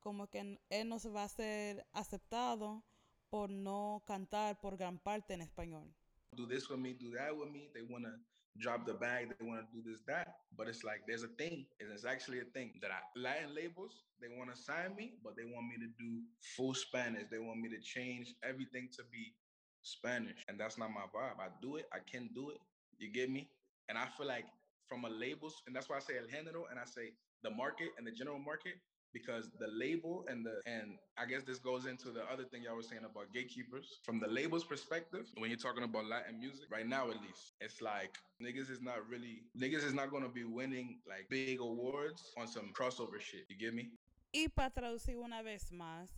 [0.00, 2.84] como que él no se va a ser aceptado
[3.30, 5.94] por no cantar por gran parte en español.
[6.32, 7.70] Do this with me, do that with me.
[7.72, 8.12] They want to
[8.58, 10.36] drop the bag, they want to do this, that.
[10.56, 14.04] But it's like there's a thing, and it's actually a thing that I Latin labels,
[14.20, 16.22] they want to sign me, but they want me to do
[16.56, 17.24] full Spanish.
[17.30, 19.34] They want me to change everything to be
[19.82, 20.44] Spanish.
[20.48, 21.38] And that's not my vibe.
[21.38, 22.58] I do it, I can do it.
[22.98, 23.48] You get me?
[23.88, 24.46] And I feel like
[24.88, 27.88] from a labels, and that's why I say el género and I say the market
[27.98, 28.74] and the general market,
[29.12, 32.76] because the label and the and I guess this goes into the other thing y'all
[32.76, 34.00] were saying about gatekeepers.
[34.04, 37.82] From the label's perspective, when you're talking about Latin music, right now at least, it's
[37.82, 42.46] like niggas is not really niggas is not gonna be winning like big awards on
[42.46, 43.44] some crossover shit.
[43.48, 43.90] You get me?
[44.32, 46.08] Y para traducir una vez más,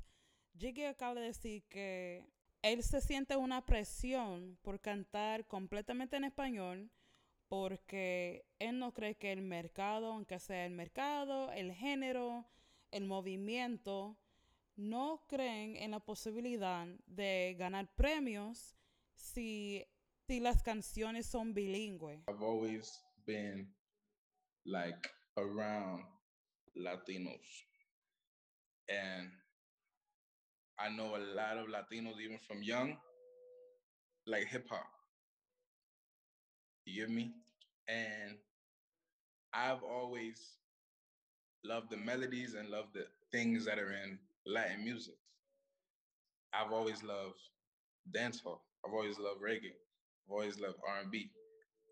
[0.57, 2.23] Jiggy acaba de decir que
[2.65, 6.91] él se siente una presión por cantar completamente en español
[7.47, 12.47] porque él no cree que el mercado, aunque sea el mercado, el género,
[12.91, 14.17] el movimiento,
[14.77, 18.75] no creen en la posibilidad de ganar premios
[19.15, 19.85] si,
[20.27, 22.21] si las canciones son bilingües.
[22.29, 23.75] I've always been
[24.65, 26.03] like around
[26.75, 27.67] Latinos.
[28.89, 29.31] And
[30.79, 32.97] I know a lot of Latinos, even from young,
[34.27, 34.87] like hip hop.
[36.87, 37.33] You get me?
[37.89, 38.37] And
[39.53, 40.57] I've always
[41.65, 45.15] loved the melodies and loved the things that are in Latin music.
[46.53, 47.41] I've always loved
[48.15, 48.61] dancehall.
[48.85, 49.75] I've always loved reggae.
[50.27, 51.31] I've always loved R&B.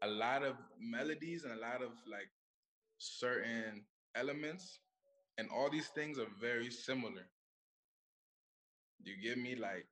[0.03, 2.29] A lot of melodies and a lot of like
[2.99, 4.81] certain elements
[5.39, 7.27] and all these things are very similar.
[9.05, 9.87] You give me like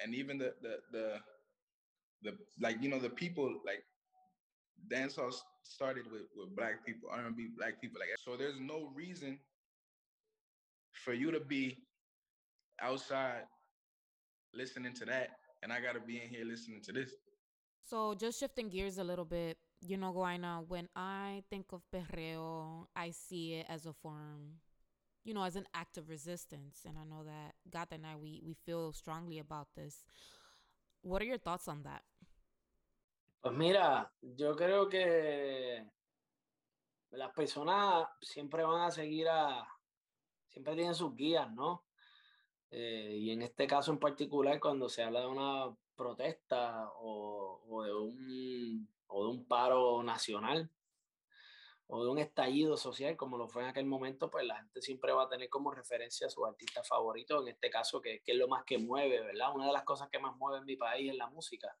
[0.00, 1.18] and even the the the
[2.22, 3.82] the like you know the people like
[4.90, 9.38] dancehall started with with black people, R&B black people like so there's no reason
[10.92, 11.78] for you to be
[12.82, 13.42] outside
[14.54, 15.30] listening to that
[15.62, 17.12] and I got to be in here listening to this.
[17.84, 22.86] So just shifting gears a little bit, you know, Guaynaa, when I think of perreo,
[22.94, 24.60] I see it as a form,
[25.24, 26.84] you know, as an act of resistance.
[26.86, 30.04] And I know that Gata and I, we, we feel strongly about this.
[31.02, 32.02] What are your thoughts on that?
[33.42, 35.82] Pues mira, yo creo que
[37.12, 39.66] las personas siempre van a seguir a,
[40.48, 41.84] siempre tienen sus guías, ¿no?
[42.70, 47.82] Eh, y en este caso en particular, cuando se habla de una protesta o, o,
[47.82, 50.70] de un, o de un paro nacional
[51.92, 55.12] o de un estallido social, como lo fue en aquel momento, pues la gente siempre
[55.12, 58.38] va a tener como referencia a sus artistas favoritos, en este caso, que, que es
[58.38, 59.54] lo más que mueve, ¿verdad?
[59.54, 61.76] Una de las cosas que más mueve en mi país es la música.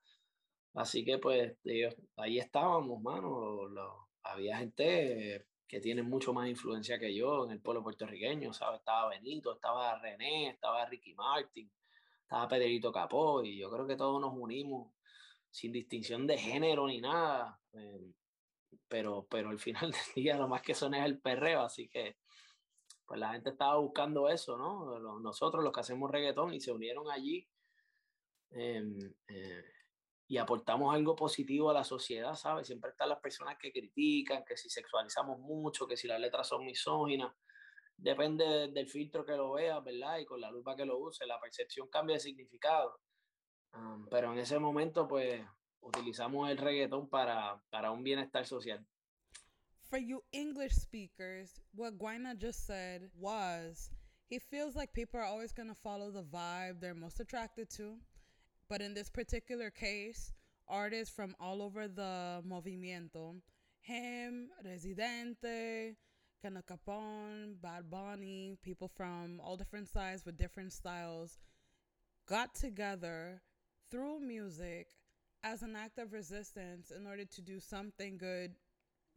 [0.74, 3.66] Así que pues ellos, ahí estábamos, mano.
[3.68, 8.80] Lo, había gente que tiene mucho más influencia que yo en el pueblo puertorriqueño, ¿sabes?
[8.80, 11.70] Estaba Benito, estaba René, estaba Ricky Martin,
[12.22, 14.92] estaba Pedrito Capó, y yo creo que todos nos unimos
[15.50, 17.60] sin distinción de género ni nada.
[17.72, 18.12] Eh,
[18.88, 22.16] pero, pero al final del día lo más que son es el perreo, así que
[23.06, 25.00] pues la gente estaba buscando eso, ¿no?
[25.18, 27.48] Nosotros los que hacemos reggaetón y se unieron allí.
[28.52, 28.84] Eh,
[29.28, 29.64] eh,
[30.28, 32.68] y aportamos algo positivo a la sociedad, ¿sabes?
[32.68, 36.64] Siempre están las personas que critican, que si sexualizamos mucho, que si las letras son
[36.64, 37.34] misóginas.
[37.96, 40.18] Depende de, del filtro que lo veas, ¿verdad?
[40.18, 43.00] Y con la lupa que lo use, la percepción cambia de significado.
[44.08, 45.44] Pero en ese momento, pues,
[45.80, 48.84] utilizamos el reggaetón para, para un bienestar social.
[49.88, 53.90] For you English speakers, what Guaynaa just said was
[54.28, 57.96] he feels like people are always going to follow the vibe they're most attracted to.
[58.68, 60.32] But in this particular case,
[60.68, 63.40] artists from all over the movimiento,
[63.80, 65.96] him, Residente,
[66.44, 71.38] Kena Capone, Bad Bunny, people from all different sides with different styles
[72.26, 73.42] got together
[73.90, 74.86] through music
[75.42, 78.52] as an act of resistance in order to do something good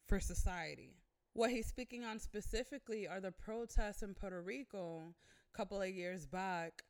[0.08, 0.96] for society.
[1.34, 5.14] What he's speaking on specifically are the protests in Puerto Rico
[5.54, 6.84] a couple of years back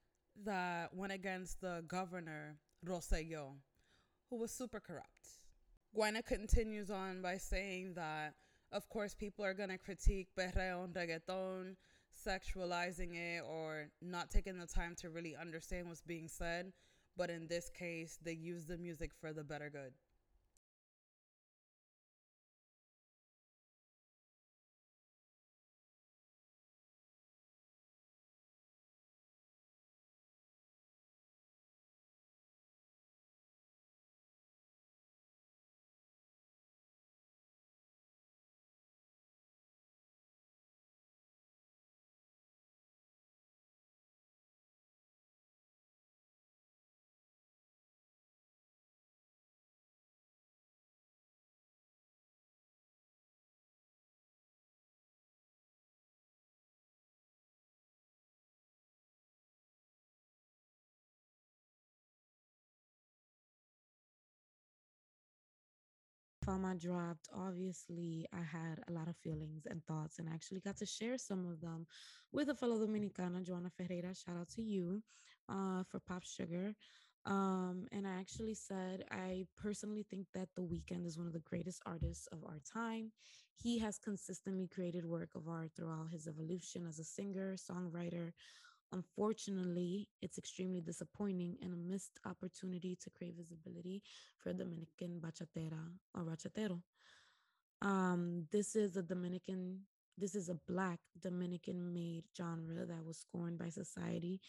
[0.45, 3.53] that went against the governor, Rosselló,
[4.29, 5.39] who was super corrupt.
[5.95, 8.33] Guaynaa continues on by saying that,
[8.71, 11.75] of course, people are going to critique perreo and reggaeton,
[12.27, 16.73] sexualizing it, or not taking the time to really understand what's being said.
[17.17, 19.93] But in this case, they use the music for the better good.
[66.45, 70.77] Fama dropped, obviously, I had a lot of feelings and thoughts, and I actually got
[70.77, 71.85] to share some of them
[72.31, 74.13] with a fellow Dominicana, Johanna Ferreira.
[74.13, 75.01] Shout out to you
[75.49, 76.75] uh, for Pop Sugar.
[77.25, 81.39] Um, and I actually said, I personally think that The Weeknd is one of the
[81.39, 83.11] greatest artists of our time.
[83.55, 88.33] He has consistently created work of art throughout his evolution as a singer, songwriter,
[88.93, 94.03] Unfortunately, it's extremely disappointing and a missed opportunity to create visibility
[94.37, 96.79] for Dominican bachatera or bachatero.
[97.81, 99.79] Um, this is a Dominican,
[100.15, 104.39] this is a black Dominican made genre that was scorned by society.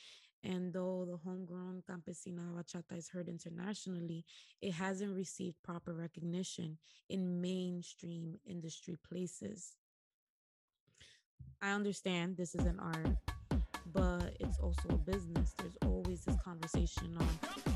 [0.43, 4.27] And though the homegrown campesina bachata is heard internationally,
[4.61, 6.77] it hasn't received proper recognition
[7.09, 9.73] in mainstream industry places.
[11.63, 13.34] I understand this is an art
[13.93, 15.55] but it's also a business.
[15.59, 17.29] There's always this conversation on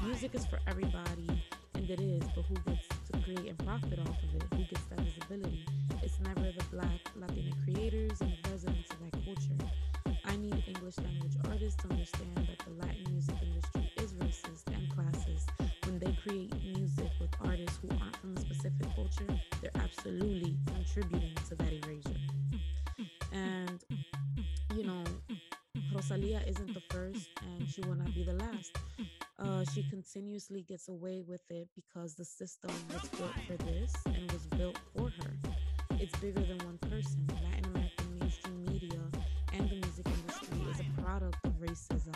[0.05, 1.29] music is for everybody,
[1.75, 4.43] and it is, but who gets to create and profit off of it?
[4.55, 5.67] Who gets that visibility?
[6.03, 10.19] It's never the black Latina creators and the residents of that culture.
[10.25, 14.89] I need English language artists to understand that the Latin music industry is racist and
[14.95, 15.49] classist.
[15.87, 19.27] When they create music with artists who aren't from a specific culture,
[19.61, 22.21] they're absolutely contributing to that erasure.
[23.33, 23.85] And,
[25.99, 28.79] Rosalia isn't the first and she will not be the last.
[29.37, 34.31] Uh, she continuously gets away with it because the system was built for this and
[34.31, 35.37] was built for her.
[35.99, 37.27] It's bigger than one person.
[37.43, 39.01] Latin American mainstream media
[39.53, 42.15] and the music industry is a product of racism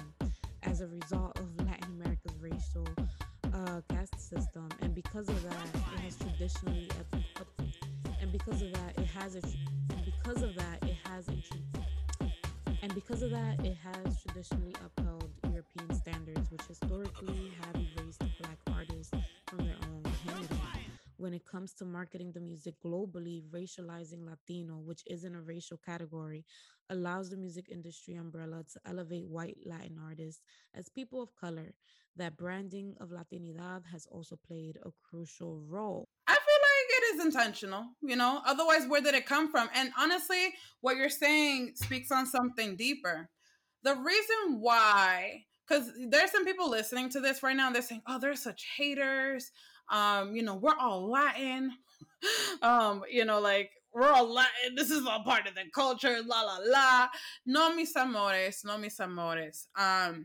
[0.63, 2.87] as a result of Latin America's racial
[3.53, 4.69] uh, caste system.
[4.81, 6.89] And because of that, it has traditionally,
[8.21, 9.43] and because of that, it has, a,
[9.91, 11.43] and because of that, it has, and
[13.03, 19.13] because of that, it has traditionally upheld European standards, which historically have erased Black artists
[19.49, 20.55] from their own community.
[21.17, 26.45] When it comes to marketing the music globally, racializing Latino, which isn't a racial category,
[26.91, 30.43] allows the music industry umbrella to elevate white Latin artists
[30.75, 31.75] as people of color.
[32.17, 36.09] That branding of Latinidad has also played a crucial role.
[37.13, 38.41] Is intentional, you know?
[38.47, 39.69] Otherwise, where did it come from?
[39.75, 43.29] And honestly, what you're saying speaks on something deeper.
[43.83, 48.03] The reason why, because there's some people listening to this right now, and they're saying,
[48.07, 49.51] oh, they're such haters.
[49.91, 51.73] Um, you know, we're all Latin.
[52.63, 54.75] um, you know, like we're all Latin.
[54.77, 57.09] This is all part of the culture, la la la.
[57.45, 59.69] No mis amores, no mis amores.
[59.77, 60.25] Um,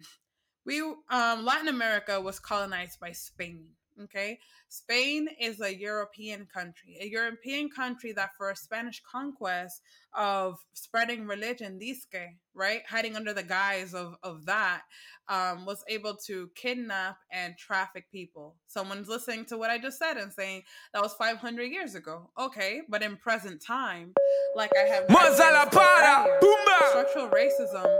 [0.65, 3.69] we um Latin America was colonized by Spain.
[4.03, 4.39] Okay.
[4.69, 9.81] Spain is a European country, a European country that for a Spanish conquest
[10.17, 12.17] of spreading religion, disque,
[12.53, 12.81] right?
[12.89, 14.81] Hiding under the guise of, of that,
[15.29, 18.55] um, was able to kidnap and traffic people.
[18.67, 22.29] Someone's listening to what I just said and saying that was 500 years ago.
[22.39, 22.81] Okay.
[22.89, 24.13] But in present time,
[24.55, 26.89] like I have Mozala para, boomba.
[26.89, 27.99] structural racism.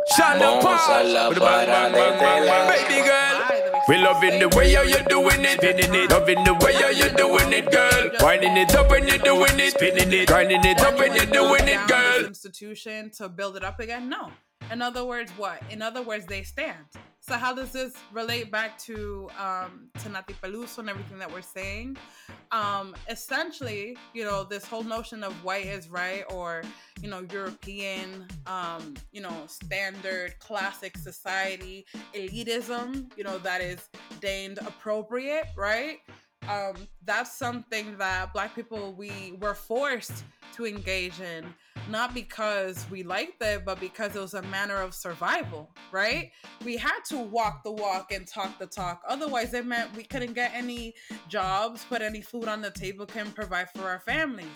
[1.36, 2.88] Para, bang.
[2.88, 3.84] baby girl.
[3.88, 6.12] We loving the way how you doing it, spinning it.
[6.12, 8.12] Loving the way how you doing it, girl.
[8.22, 11.68] Winding it up when you're doing it, spinning it, grinding it up when you're doing
[11.68, 12.07] it, girl.
[12.26, 14.10] Institution to build it up again?
[14.10, 14.32] No.
[14.72, 15.62] In other words, what?
[15.70, 16.86] In other words, they stand.
[17.28, 21.42] So how does this relate back to um, to Nathy Peluso and everything that we're
[21.42, 21.98] saying?
[22.52, 26.64] Um, essentially, you know, this whole notion of white is right or
[27.02, 33.90] you know European, um, you know, standard classic society elitism, you know, that is
[34.22, 35.98] deemed appropriate, right?
[36.48, 40.24] Um, that's something that Black people we were forced
[40.56, 41.54] to engage in,
[41.90, 46.32] not because we liked it, but because it was a manner of survival, right?
[46.64, 49.02] We had to walk the walk and talk the talk.
[49.08, 50.94] Otherwise, it meant we couldn't get any
[51.28, 54.48] jobs, put any food on the table, can provide for our families.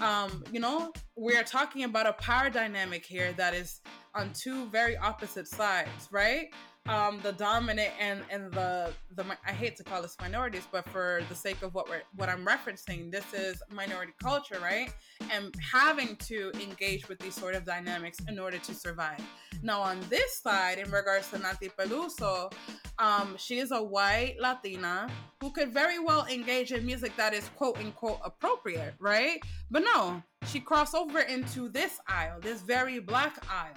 [0.00, 3.80] Um, you know, we're talking about a power dynamic here that is
[4.14, 6.46] on two very opposite sides, right?
[6.86, 11.22] Um, the dominant and and the the I hate to call this minorities, but for
[11.30, 14.92] the sake of what we're what I'm referencing, this is minority culture, right?
[15.30, 19.20] And having to engage with these sort of dynamics in order to survive.
[19.62, 22.52] Now, on this side, in regards to Nathy Peluso,
[22.98, 25.08] um, she is a white Latina
[25.40, 29.40] who could very well engage in music that is quote unquote appropriate, right?
[29.70, 33.72] But no, she crossed over into this aisle, this very black aisle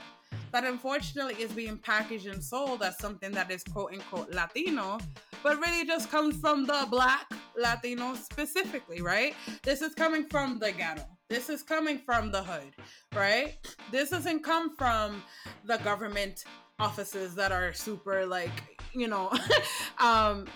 [0.57, 4.97] that unfortunately is being packaged and sold as something that is quote unquote Latino,
[5.43, 9.35] but really just comes from the black Latino specifically, right?
[9.61, 11.03] This is coming from the ghetto.
[11.29, 12.73] This is coming from the hood,
[13.13, 13.55] right?
[13.91, 15.21] This doesn't come from
[15.65, 16.45] the government
[16.79, 19.31] offices that are super like, you know,
[19.99, 20.47] um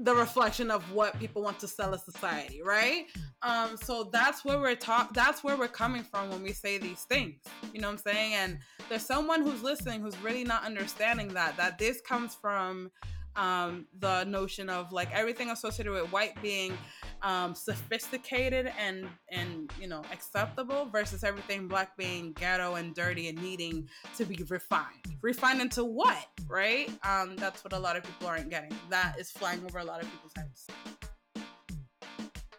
[0.00, 3.06] the reflection of what people want to sell a society, right?
[3.42, 7.02] Um, so that's where we're talk that's where we're coming from when we say these
[7.02, 7.40] things.
[7.72, 8.34] You know what I'm saying?
[8.34, 8.58] And
[8.88, 12.90] there's someone who's listening who's really not understanding that that this comes from
[13.36, 16.76] um, the notion of like everything associated with white being
[17.22, 23.40] um, sophisticated and and you know acceptable versus everything black being ghetto and dirty and
[23.42, 25.16] needing to be refined.
[25.22, 26.90] Refined into what, right?
[27.04, 28.72] Um, that's what a lot of people aren't getting.
[28.90, 30.66] That is flying over a lot of people's heads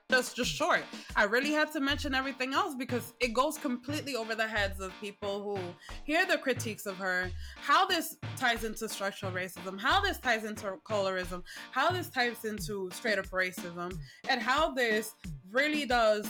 [0.09, 0.81] just just short.
[1.15, 4.91] I really had to mention everything else because it goes completely over the heads of
[4.99, 5.59] people who
[6.03, 7.29] hear the critiques of her,
[7.61, 12.89] how this ties into structural racism, how this ties into colorism, how this ties into
[12.91, 13.95] straight up racism,
[14.27, 15.13] and how this
[15.51, 16.27] really does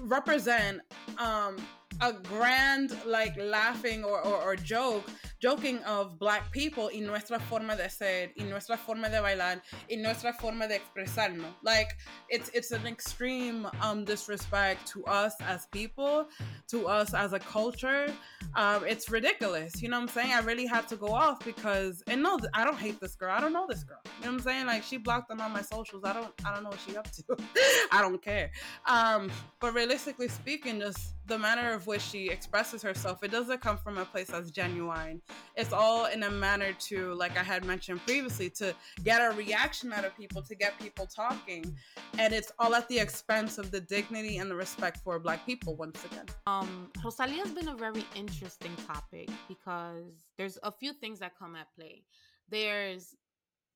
[0.00, 0.80] represent
[1.18, 1.56] um
[2.00, 5.04] a grand like laughing or, or, or joke
[5.40, 9.96] joking of black people y nuestra forma de ser y nuestra forma de bailar y
[9.96, 11.54] nuestra forma de expresarnos.
[11.62, 11.96] Like
[12.28, 16.28] it's it's an extreme um disrespect to us as people,
[16.68, 18.12] to us as a culture.
[18.54, 19.82] Um, it's ridiculous.
[19.82, 20.32] You know what I'm saying?
[20.32, 23.32] I really had to go off because and no, I don't hate this girl.
[23.32, 24.00] I don't know this girl.
[24.04, 24.66] You know what I'm saying?
[24.66, 26.04] Like she blocked them on my socials.
[26.04, 27.22] I don't I don't know what she up to.
[27.92, 28.50] I don't care.
[28.86, 29.30] Um,
[29.60, 33.98] but realistically speaking, just the manner of which she expresses herself, it doesn't come from
[33.98, 35.20] a place that's genuine
[35.56, 39.92] it's all in a manner to, like I had mentioned previously, to get a reaction
[39.92, 41.76] out of people, to get people talking.
[42.18, 45.74] And it's all at the expense of the dignity and the respect for Black people,
[45.74, 46.26] once again.
[46.46, 51.66] Um, Rosalia's been a very interesting topic because there's a few things that come at
[51.76, 52.04] play.
[52.48, 53.16] There's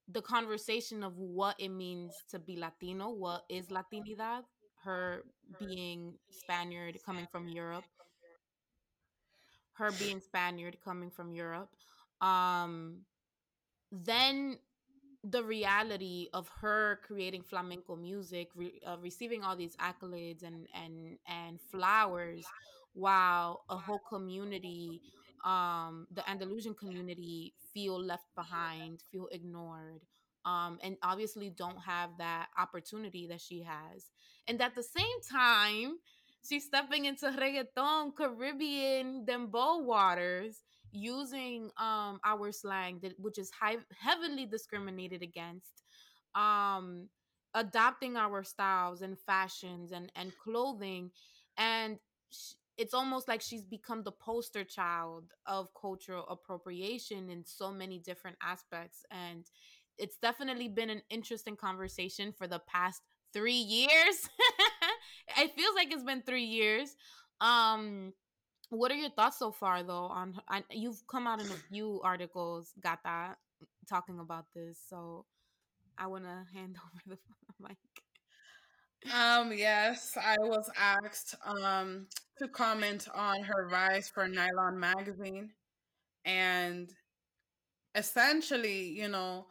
[0.09, 4.42] the conversation of what it means to be Latino, what is Latinidad,
[4.85, 5.22] her
[5.59, 7.85] being Spaniard coming from Europe,
[9.74, 11.70] her being Spaniard coming from Europe.
[12.20, 13.03] Um,
[13.91, 14.59] then
[15.24, 21.18] the reality of her creating flamenco music, re- uh, receiving all these accolades and and
[21.28, 22.45] and flowers,
[22.95, 25.01] while a whole community,
[25.45, 30.03] um, the Andalusian community, feel left behind, feel ignored,
[30.45, 34.11] um, and obviously don't have that opportunity that she has,
[34.49, 35.99] and at the same time
[36.47, 40.62] she's stepping into reggaeton, Caribbean, dembow waters,
[40.93, 45.82] using um our slang that which is high, heavily discriminated against,
[46.34, 47.09] um,
[47.55, 51.11] adopting our styles and fashions and and clothing,
[51.57, 51.99] and.
[52.30, 57.99] She, it's almost like she's become the poster child of cultural appropriation in so many
[57.99, 59.45] different aspects and
[60.03, 63.00] it's definitely been an interesting conversation for the past
[63.32, 64.28] three years.
[65.38, 66.96] it feels like it's been three years.
[67.40, 68.12] Um,
[68.70, 70.07] what are your thoughts so far, though?
[70.07, 73.36] On, on you've come out in a few articles, got that
[73.88, 74.78] talking about this.
[74.88, 75.24] So
[75.96, 76.76] I want to hand
[77.07, 77.76] over the mic.
[79.14, 82.07] Um, yes, I was asked um
[82.38, 85.50] to comment on her rise for Nylon magazine,
[86.24, 86.88] and
[87.94, 89.46] essentially, you know,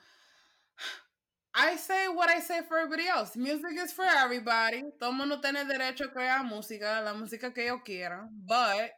[1.54, 3.36] I say what I say for everybody else.
[3.36, 4.84] Music is for everybody.
[5.00, 8.28] Todo mundo tiene derecho a crear música, la música que yo quiera.
[8.48, 8.92] But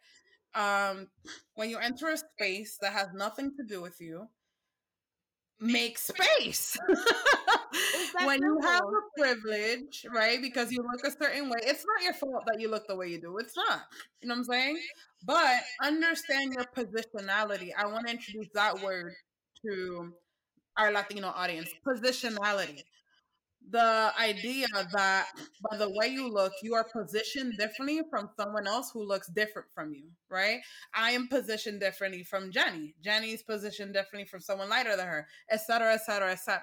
[0.54, 1.08] um,
[1.56, 4.28] when you enter a space that has nothing to do with you,
[5.60, 6.78] make space.
[8.24, 10.42] when you have a privilege, right?
[10.42, 13.08] Because you look a certain way, it's not your fault that you look the way
[13.08, 13.38] you do.
[13.40, 13.82] It's not.
[14.22, 14.80] You know what I'm saying?
[15.26, 17.72] But understand your positionality.
[17.78, 19.14] I want to introduce that word
[19.66, 20.14] to
[20.78, 21.70] our Latino audience.
[21.86, 22.84] Positionality
[23.70, 25.28] the idea that
[25.70, 29.68] by the way you look, you are positioned differently from someone else who looks different
[29.74, 30.60] from you, right?
[30.94, 32.94] I am positioned differently from Jenny.
[33.04, 36.62] Jenny's positioned differently from someone lighter than her, etc., etc., etc.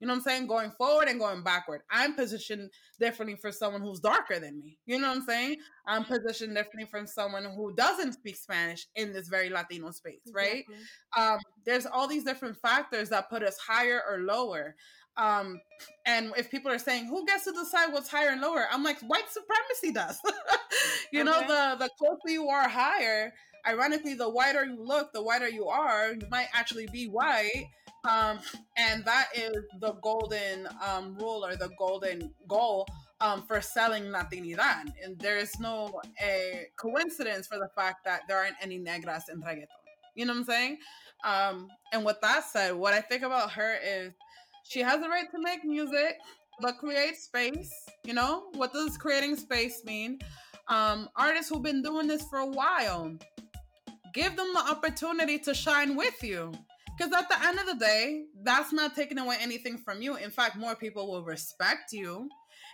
[0.00, 0.46] You know what I'm saying?
[0.46, 1.82] Going forward and going backward.
[1.90, 4.78] I'm positioned differently for someone who's darker than me.
[4.86, 5.56] You know what I'm saying?
[5.86, 10.64] I'm positioned differently from someone who doesn't speak Spanish in this very Latino space, right?
[10.68, 10.76] Exactly.
[11.18, 14.74] Um, there's all these different factors that put us higher or lower.
[15.16, 15.60] Um,
[16.06, 19.00] and if people are saying who gets to decide what's higher and lower, I'm like
[19.00, 20.18] white supremacy does.
[21.12, 21.24] you okay.
[21.24, 23.32] know, the the closer you are higher,
[23.66, 26.12] ironically, the whiter you look, the whiter you are.
[26.12, 27.66] You might actually be white,
[28.04, 28.38] um,
[28.76, 32.86] and that is the golden um, rule or the golden goal
[33.20, 34.92] um, for selling Latinidad.
[35.04, 39.42] And there is no a coincidence for the fact that there aren't any negras in
[39.42, 39.66] reggaeton.
[40.14, 40.78] You know what I'm saying?
[41.24, 44.12] Um, and with that said, what I think about her is
[44.64, 46.18] she has the right to make music,
[46.60, 47.72] but create space.
[48.04, 50.18] You know, what does creating space mean?
[50.68, 53.12] Um, artists who've been doing this for a while,
[54.14, 56.52] give them the opportunity to shine with you.
[57.00, 60.16] Because at the end of the day, that's not taking away anything from you.
[60.16, 62.28] In fact, more people will respect you.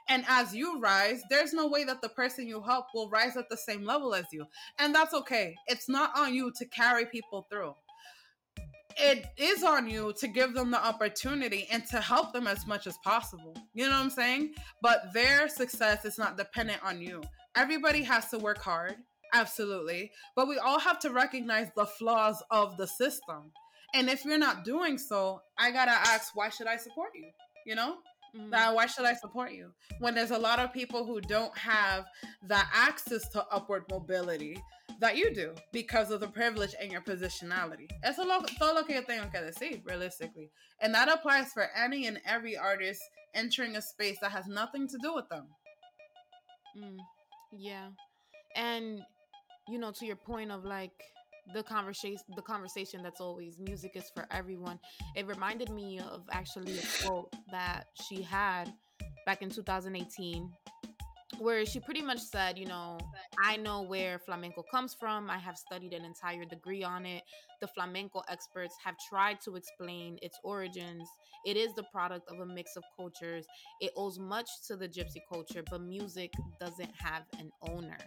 [0.09, 3.49] And as you rise, there's no way that the person you help will rise at
[3.49, 4.47] the same level as you.
[4.81, 5.55] And that's okay.
[5.69, 7.75] It's not on you to carry people through
[8.99, 12.87] it is on you to give them the opportunity and to help them as much
[12.87, 13.55] as possible.
[13.75, 14.55] You know what I'm saying?
[14.81, 17.23] But their success is not dependent on you.
[17.55, 18.97] Everybody has to work hard,
[19.35, 20.13] absolutely.
[20.35, 23.53] But we all have to recognize the flaws of the system.
[23.97, 27.31] And if you're not doing so, I gotta ask, why should I support you?
[27.65, 27.97] You know?
[28.37, 28.51] Mm-hmm.
[28.51, 29.73] Now, why should I support you?
[30.01, 32.05] When there's a lot of people who don't have
[32.47, 34.63] the access to upward mobility,
[35.01, 37.89] that you do because of the privilege and your positionality.
[38.03, 40.51] Eso lo, todo lo que yo tengo que decir, realistically.
[40.81, 43.01] And that applies for any and every artist
[43.35, 45.47] entering a space that has nothing to do with them.
[46.79, 46.97] Mm,
[47.53, 47.89] yeah.
[48.55, 49.03] And,
[49.69, 50.93] you know, to your point of like,
[51.53, 54.79] the conversation the conversation that's always music is for everyone
[55.15, 58.73] it reminded me of actually a quote that she had
[59.25, 60.51] back in 2018
[61.39, 62.99] where she pretty much said, you know,
[63.43, 65.31] I know where flamenco comes from.
[65.31, 67.25] I have studied an entire degree on it.
[67.61, 71.09] The flamenco experts have tried to explain its origins.
[71.45, 73.47] It is the product of a mix of cultures.
[73.81, 77.99] It owes much to the gypsy culture, but music doesn't have an owner.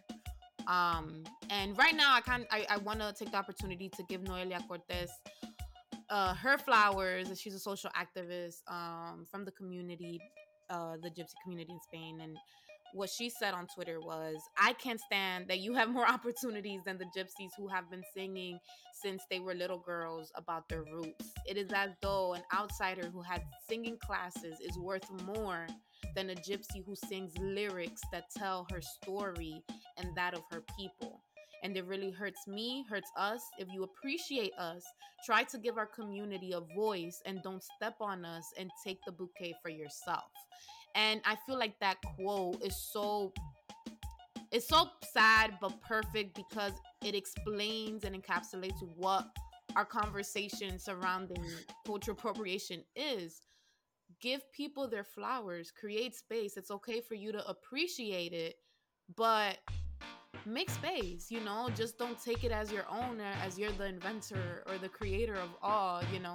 [0.70, 4.22] Um, and right now, I kind I, I want to take the opportunity to give
[4.22, 5.09] Noelia Cortez
[6.09, 7.28] uh, her flowers.
[7.39, 10.22] She's a social activist um, from the community,
[10.70, 12.38] uh, the gypsy community in Spain, and
[12.93, 16.97] what she said on Twitter was, I can't stand that you have more opportunities than
[16.97, 18.59] the gypsies who have been singing
[18.93, 21.32] since they were little girls about their roots.
[21.47, 25.67] It is as though an outsider who had singing classes is worth more
[26.16, 29.62] than a gypsy who sings lyrics that tell her story
[29.97, 31.22] and that of her people
[31.64, 33.41] and it really hurts me, hurts us.
[33.58, 34.84] If you appreciate us,
[35.26, 39.12] try to give our community a voice and don't step on us and take the
[39.12, 40.32] bouquet for yourself.
[40.95, 43.34] And I feel like that quote is so
[44.52, 46.74] it's so sad but perfect because
[47.06, 49.28] it explains and encapsulates what
[49.76, 51.43] our conversation surrounding
[51.86, 53.41] cultural appropriation is.
[54.22, 56.57] Give people their flowers, create space.
[56.57, 58.55] It's okay for you to appreciate it,
[59.15, 59.59] but
[60.45, 61.70] make space, you know?
[61.74, 65.49] Just don't take it as your own as you're the inventor or the creator of
[65.61, 66.34] all, you know?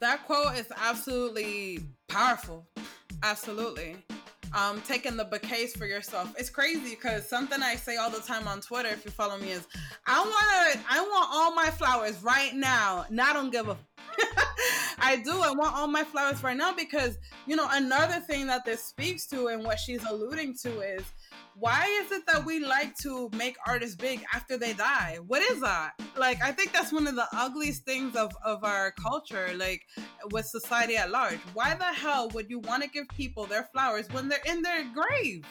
[0.00, 2.66] That quote is absolutely powerful.
[3.22, 3.96] Absolutely.
[4.52, 6.34] Um, taking the bouquets for yourself.
[6.36, 9.52] It's crazy because something I say all the time on Twitter, if you follow me,
[9.52, 9.66] is
[10.06, 13.06] I want to, I want all my flowers right now.
[13.08, 13.76] And I don't give a
[14.98, 15.40] I do.
[15.42, 19.26] I want all my flowers right now because, you know, another thing that this speaks
[19.28, 21.02] to and what she's alluding to is
[21.58, 25.18] why is it that we like to make artists big after they die?
[25.26, 25.92] What is that?
[26.16, 29.82] Like, I think that's one of the ugliest things of, of our culture, like
[30.32, 31.38] with society at large.
[31.54, 34.84] Why the hell would you want to give people their flowers when they're in their
[34.92, 35.46] grave?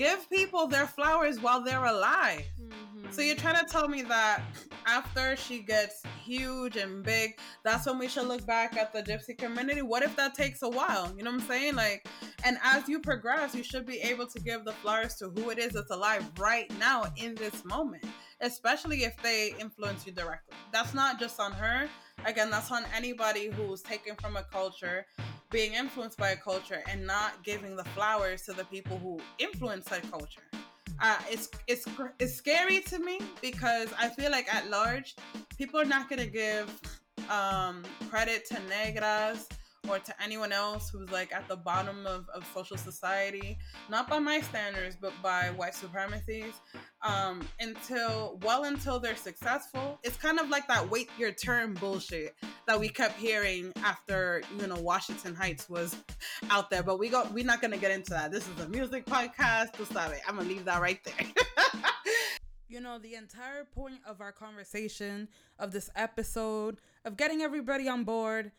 [0.00, 2.46] Give people their flowers while they're alive.
[2.58, 3.10] Mm-hmm.
[3.10, 4.40] So you're trying to tell me that
[4.86, 9.36] after she gets huge and big, that's when we should look back at the gypsy
[9.36, 9.82] community?
[9.82, 11.12] What if that takes a while?
[11.14, 11.74] You know what I'm saying?
[11.74, 12.08] Like,
[12.44, 15.58] and as you progress, you should be able to give the flowers to who it
[15.58, 18.06] is that's alive right now in this moment.
[18.40, 20.56] Especially if they influence you directly.
[20.72, 21.88] That's not just on her.
[22.26, 25.06] Again, that's on anybody who's taken from a culture,
[25.50, 29.86] being influenced by a culture, and not giving the flowers to the people who influence
[29.86, 30.42] that culture.
[31.02, 31.86] Uh, it's it's
[32.18, 35.14] it's scary to me because I feel like at large,
[35.56, 36.68] people are not gonna give
[37.30, 39.46] um, credit to negras
[39.88, 43.58] or to anyone else who's like at the bottom of, of social society,
[43.88, 46.54] not by my standards, but by white supremacies,
[47.02, 49.98] um, until well until they're successful.
[50.02, 52.34] It's kind of like that wait your turn bullshit
[52.66, 55.96] that we kept hearing after you know Washington Heights was
[56.50, 56.82] out there.
[56.82, 58.30] But we go we're not gonna get into that.
[58.30, 59.72] This is a music podcast.
[59.72, 60.20] Tú sabes.
[60.28, 61.26] I'm gonna leave that right there.
[62.70, 65.26] You know, the entire point of our conversation,
[65.58, 68.52] of this episode, of getting everybody on board,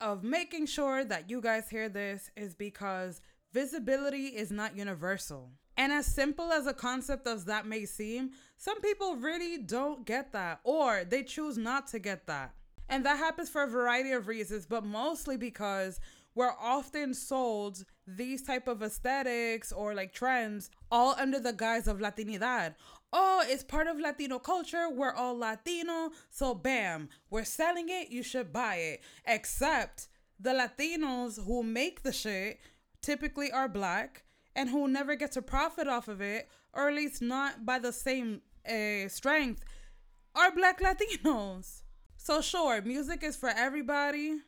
[0.00, 3.20] of making sure that you guys hear this is because
[3.52, 5.50] visibility is not universal.
[5.76, 10.32] And as simple as a concept as that may seem, some people really don't get
[10.32, 12.54] that or they choose not to get that.
[12.88, 16.00] And that happens for a variety of reasons, but mostly because
[16.34, 21.98] we're often sold these type of aesthetics or like trends all under the guise of
[21.98, 22.74] Latinidad.
[23.12, 24.88] Oh, it's part of Latino culture.
[24.90, 26.10] We're all Latino.
[26.30, 28.10] So bam, we're selling it.
[28.10, 29.02] You should buy it.
[29.24, 30.08] Except
[30.40, 32.58] the Latinos who make the shit
[33.00, 34.24] typically are black
[34.56, 37.92] and who never get to profit off of it, or at least not by the
[37.92, 39.64] same uh, strength,
[40.34, 41.82] are black Latinos.
[42.16, 44.38] So sure, music is for everybody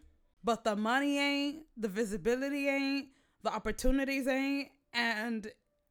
[0.46, 3.08] but the money ain't, the visibility ain't,
[3.42, 5.48] the opportunities ain't, and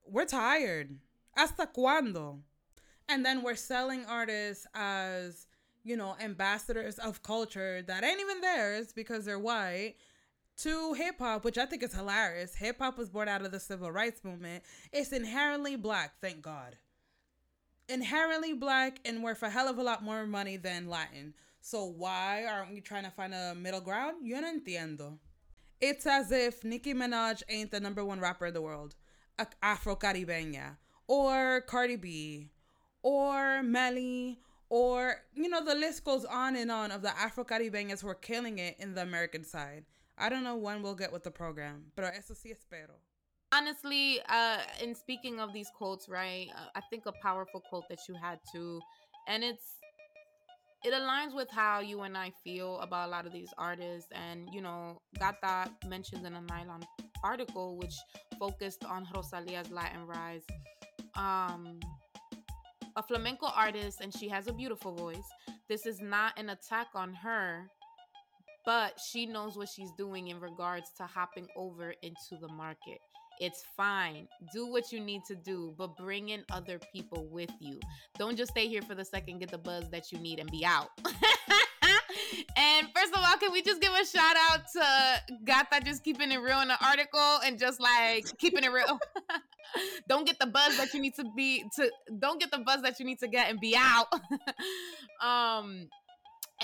[0.08, 0.98] we're tired.
[1.36, 2.40] Hasta cuando?
[3.10, 5.46] And then we're selling artists as,
[5.84, 9.96] you know, ambassadors of culture that ain't even theirs because they're white
[10.60, 12.56] to hip hop, which I think is hilarious.
[12.56, 14.64] Hip hop was born out of the civil rights movement.
[14.94, 16.78] It's inherently black, thank God.
[17.90, 21.34] Inherently black and worth a hell of a lot more money than Latin.
[21.66, 24.18] So why aren't we trying to find a middle ground?
[24.22, 25.18] Yo no entiendo.
[25.82, 28.94] It's as if Nicki Minaj ain't the number one rapper in the world,
[29.64, 32.52] Afro Caribeña, or Cardi B,
[33.02, 34.38] or Melly,
[34.70, 38.14] or you know the list goes on and on of the Afro Caribeñas who are
[38.14, 39.86] killing it in the American side.
[40.20, 42.94] I don't know when we'll get with the program, pero eso sí espero.
[43.52, 46.48] Honestly, uh, in speaking of these quotes, right?
[46.56, 48.82] Uh, I think a powerful quote that you had too,
[49.28, 49.78] and it's
[50.86, 54.08] it aligns with how you and I feel about a lot of these artists.
[54.12, 56.86] And, you know, Gata mentioned in a Nylon
[57.24, 57.96] article, which
[58.40, 60.44] focused on Rosalia's Latin rise.
[61.16, 61.80] Um,
[62.96, 65.28] a flamenco artist, and she has a beautiful voice.
[65.68, 67.64] This is not an attack on her,
[68.64, 73.00] but she knows what she's doing in regards to hopping over into the market.
[73.40, 74.28] It's fine.
[74.54, 77.80] Do what you need to do, but bring in other people with you.
[78.18, 80.66] Don't just stay here for the second, get the buzz that you need, and be
[80.66, 80.90] out.
[82.58, 86.32] and first of all, can we just give a shout out to Gata just keeping
[86.32, 89.00] it real in the article and just like keeping it real?
[90.08, 93.00] don't get the buzz that you need to be to don't get the buzz that
[93.00, 94.08] you need to get and be out.
[95.24, 95.88] um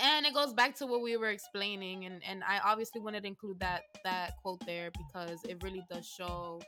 [0.02, 3.28] and it goes back to what we were explaining and and i obviously wanted to
[3.28, 6.60] include that that quote there because it really does show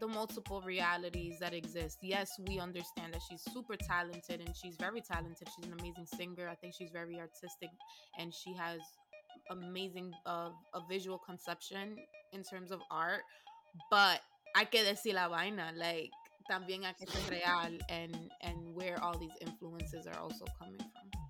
[0.00, 1.98] the multiple realities that exist.
[2.02, 5.48] Yes we understand that she's super talented and she's very talented.
[5.54, 6.48] She's an amazing singer.
[6.48, 7.68] I think she's very artistic
[8.18, 8.80] and she has
[9.50, 11.96] amazing uh, a visual conception
[12.32, 13.20] in terms of art.
[13.90, 14.20] But
[14.56, 16.10] hay que decir la vaina like
[16.50, 21.29] también hay que ser real and and where all these influences are also coming from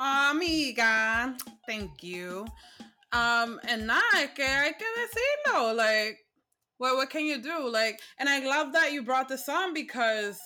[0.00, 1.36] Amiga,
[1.66, 2.46] thank you.
[3.12, 5.76] Um, and nada, que hay que decirlo.
[5.76, 6.18] Like,
[6.78, 7.68] what what can you do?
[7.68, 10.40] Like, and I love that you brought this on because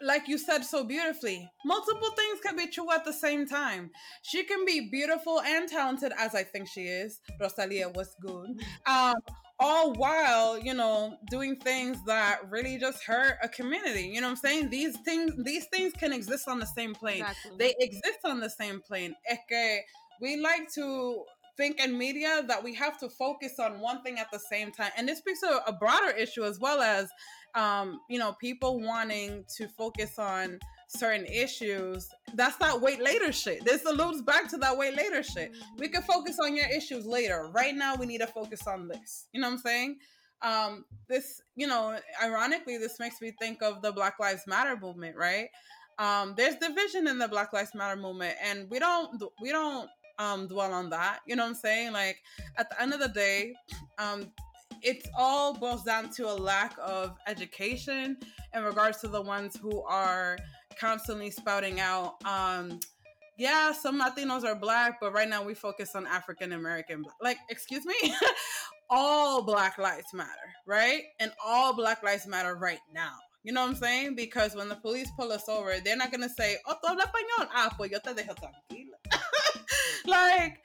[0.00, 3.90] like you said so beautifully, multiple things can be true at the same time.
[4.22, 7.20] She can be beautiful and talented, as I think she is.
[7.40, 8.60] Rosalia was good.
[8.86, 9.16] Um,
[9.60, 14.02] all while, you know, doing things that really just hurt a community.
[14.02, 14.70] You know what I'm saying?
[14.70, 17.20] These things these things can exist on the same plane.
[17.22, 17.56] Exactly.
[17.58, 19.14] They exist on the same plane.
[19.48, 19.80] Que
[20.20, 21.24] we like to
[21.56, 24.92] think in media that we have to focus on one thing at the same time.
[24.96, 27.10] And this speaks to a broader issue as well as
[27.54, 30.58] um, you know, people wanting to focus on
[30.88, 32.08] certain issues.
[32.34, 33.64] That's that wait later shit.
[33.64, 35.54] This alludes back to that wait later shit.
[35.78, 37.48] We can focus on your issues later.
[37.52, 39.28] Right now, we need to focus on this.
[39.32, 39.96] You know what I'm saying?
[40.40, 45.16] Um, this, you know, ironically, this makes me think of the Black Lives Matter movement,
[45.16, 45.48] right?
[45.98, 50.46] Um, there's division in the Black Lives Matter movement, and we don't we don't um,
[50.46, 51.20] dwell on that.
[51.26, 51.92] You know what I'm saying?
[51.92, 52.22] Like
[52.56, 53.52] at the end of the day,
[53.98, 54.30] um,
[54.82, 58.16] it all boils down to a lack of education
[58.54, 60.38] in regards to the ones who are
[60.78, 62.80] constantly spouting out, um,
[63.38, 67.04] yeah, some Latinos are black, but right now we focus on African American.
[67.22, 67.94] Like, excuse me,
[68.90, 70.28] all Black Lives Matter,
[70.66, 71.02] right?
[71.20, 73.14] And all Black Lives Matter right now.
[73.44, 74.16] You know what I'm saying?
[74.16, 77.48] Because when the police pull us over, they're not gonna say, "Oh, tú hablas español."
[77.54, 78.96] Ah, pues yo te dejo tranquila.
[80.06, 80.60] like,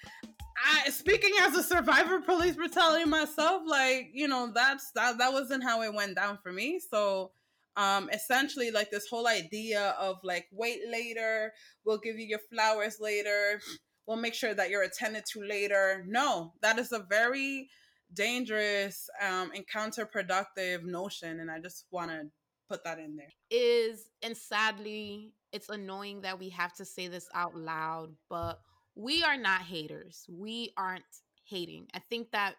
[0.57, 5.63] I speaking as a survivor, police brutality myself, like you know, that's that that wasn't
[5.63, 6.79] how it went down for me.
[6.79, 7.31] So,
[7.75, 11.51] um, essentially, like this whole idea of like wait later,
[11.85, 13.59] we'll give you your flowers later,
[14.07, 16.03] we'll make sure that you're attended to later.
[16.07, 17.69] No, that is a very
[18.13, 22.27] dangerous um, and counterproductive notion, and I just want to
[22.69, 23.29] put that in there.
[23.49, 28.59] Is and sadly, it's annoying that we have to say this out loud, but
[28.95, 30.25] we are not haters.
[30.29, 31.03] We aren't
[31.45, 31.87] hating.
[31.93, 32.55] I think that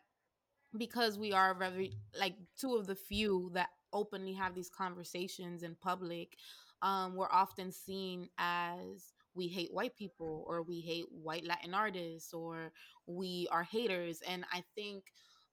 [0.76, 5.76] because we are very like two of the few that openly have these conversations in
[5.76, 6.36] public,
[6.82, 12.34] um, we're often seen as we hate white people or we hate white Latin artists
[12.34, 12.72] or
[13.06, 14.20] we are haters.
[14.28, 15.04] And I think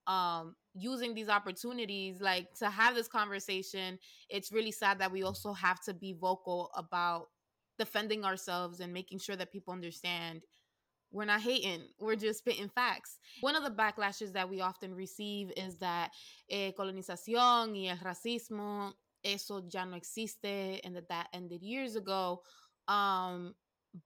[0.08, 3.96] um using these opportunities like to have this conversation
[4.28, 7.28] it's really sad that we also have to be vocal about
[7.78, 10.42] defending ourselves and making sure that people understand
[11.12, 13.18] we're not hating we're just spitting facts.
[13.40, 16.10] One of the backlashes that we often receive is that
[16.50, 18.92] eh, colonización y el racismo
[19.24, 22.40] eso ya no existe and that that ended years ago.
[22.88, 23.54] Um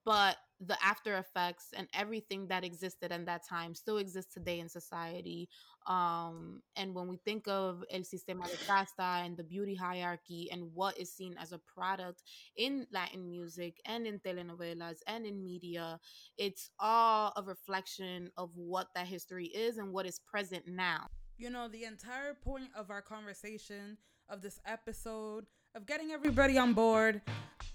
[0.05, 4.69] but the after effects and everything that existed in that time still exists today in
[4.69, 5.49] society
[5.87, 10.62] um and when we think of el sistema de casta and the beauty hierarchy and
[10.74, 12.22] what is seen as a product
[12.57, 15.99] in latin music and in telenovelas and in media
[16.39, 21.07] it's all a reflection of what that history is and what is present now.
[21.39, 26.72] You know the entire point of our conversation of this episode of getting everybody on
[26.72, 27.20] board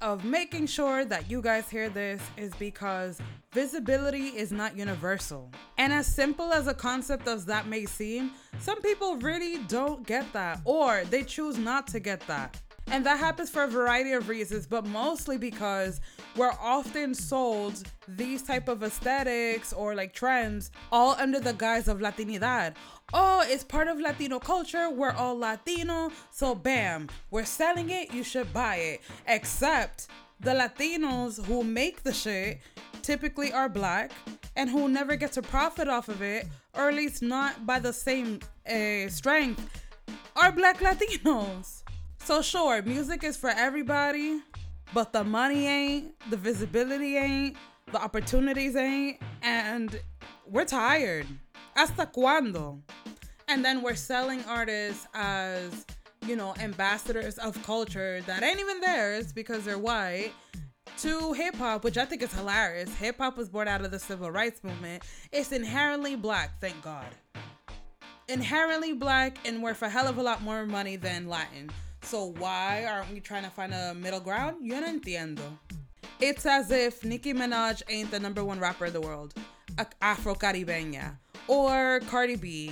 [0.01, 3.19] of making sure that you guys hear this is because
[3.53, 5.51] visibility is not universal.
[5.77, 10.31] And as simple as a concept as that may seem, some people really don't get
[10.33, 12.59] that or they choose not to get that.
[12.87, 16.01] And that happens for a variety of reasons, but mostly because
[16.35, 21.99] we're often sold these type of aesthetics or like trends all under the guise of
[21.99, 22.73] Latinidad.
[23.13, 24.89] Oh, it's part of Latino culture.
[24.89, 26.11] We're all Latino.
[26.29, 28.13] So bam, we're selling it.
[28.13, 29.01] You should buy it.
[29.27, 30.07] Except
[30.39, 32.61] the Latinos who make the shit
[33.01, 34.11] typically are black
[34.55, 37.91] and who never get to profit off of it, or at least not by the
[37.91, 38.39] same
[38.69, 39.61] uh, strength,
[40.35, 41.83] are black Latinos.
[42.19, 44.41] So sure, music is for everybody,
[44.93, 47.57] but the money ain't, the visibility ain't,
[47.91, 49.99] the opportunities ain't, and
[50.45, 51.27] we're tired.
[51.75, 52.81] Hasta cuando?
[53.51, 55.85] And then we're selling artists as,
[56.25, 60.31] you know, ambassadors of culture that ain't even theirs because they're white
[60.99, 62.95] to hip hop, which I think is hilarious.
[62.95, 65.03] Hip hop was born out of the civil rights movement.
[65.33, 67.07] It's inherently black, thank God.
[68.29, 71.69] Inherently black and worth a hell of a lot more money than Latin.
[72.03, 74.65] So why aren't we trying to find a middle ground?
[74.65, 75.57] Yo no entiendo.
[76.21, 79.33] It's as if Nicki Minaj ain't the number one rapper in the world,
[80.01, 81.17] Afro Caribeña,
[81.49, 82.71] or Cardi B,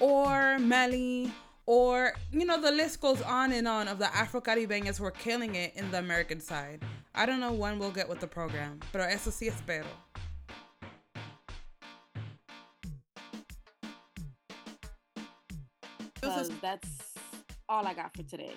[0.00, 1.32] or Melly,
[1.66, 5.10] or you know the list goes on and on of the Afro Caribeñas who are
[5.10, 6.82] killing it in the American side.
[7.14, 9.86] I don't know when we'll get with the program, pero eso sí espero.
[16.20, 16.88] Because that's
[17.68, 18.54] all I got for today.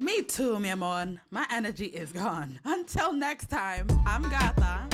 [0.00, 1.20] Me too, mi amor.
[1.30, 2.60] My energy is gone.
[2.64, 4.88] Until next time, I'm Gata.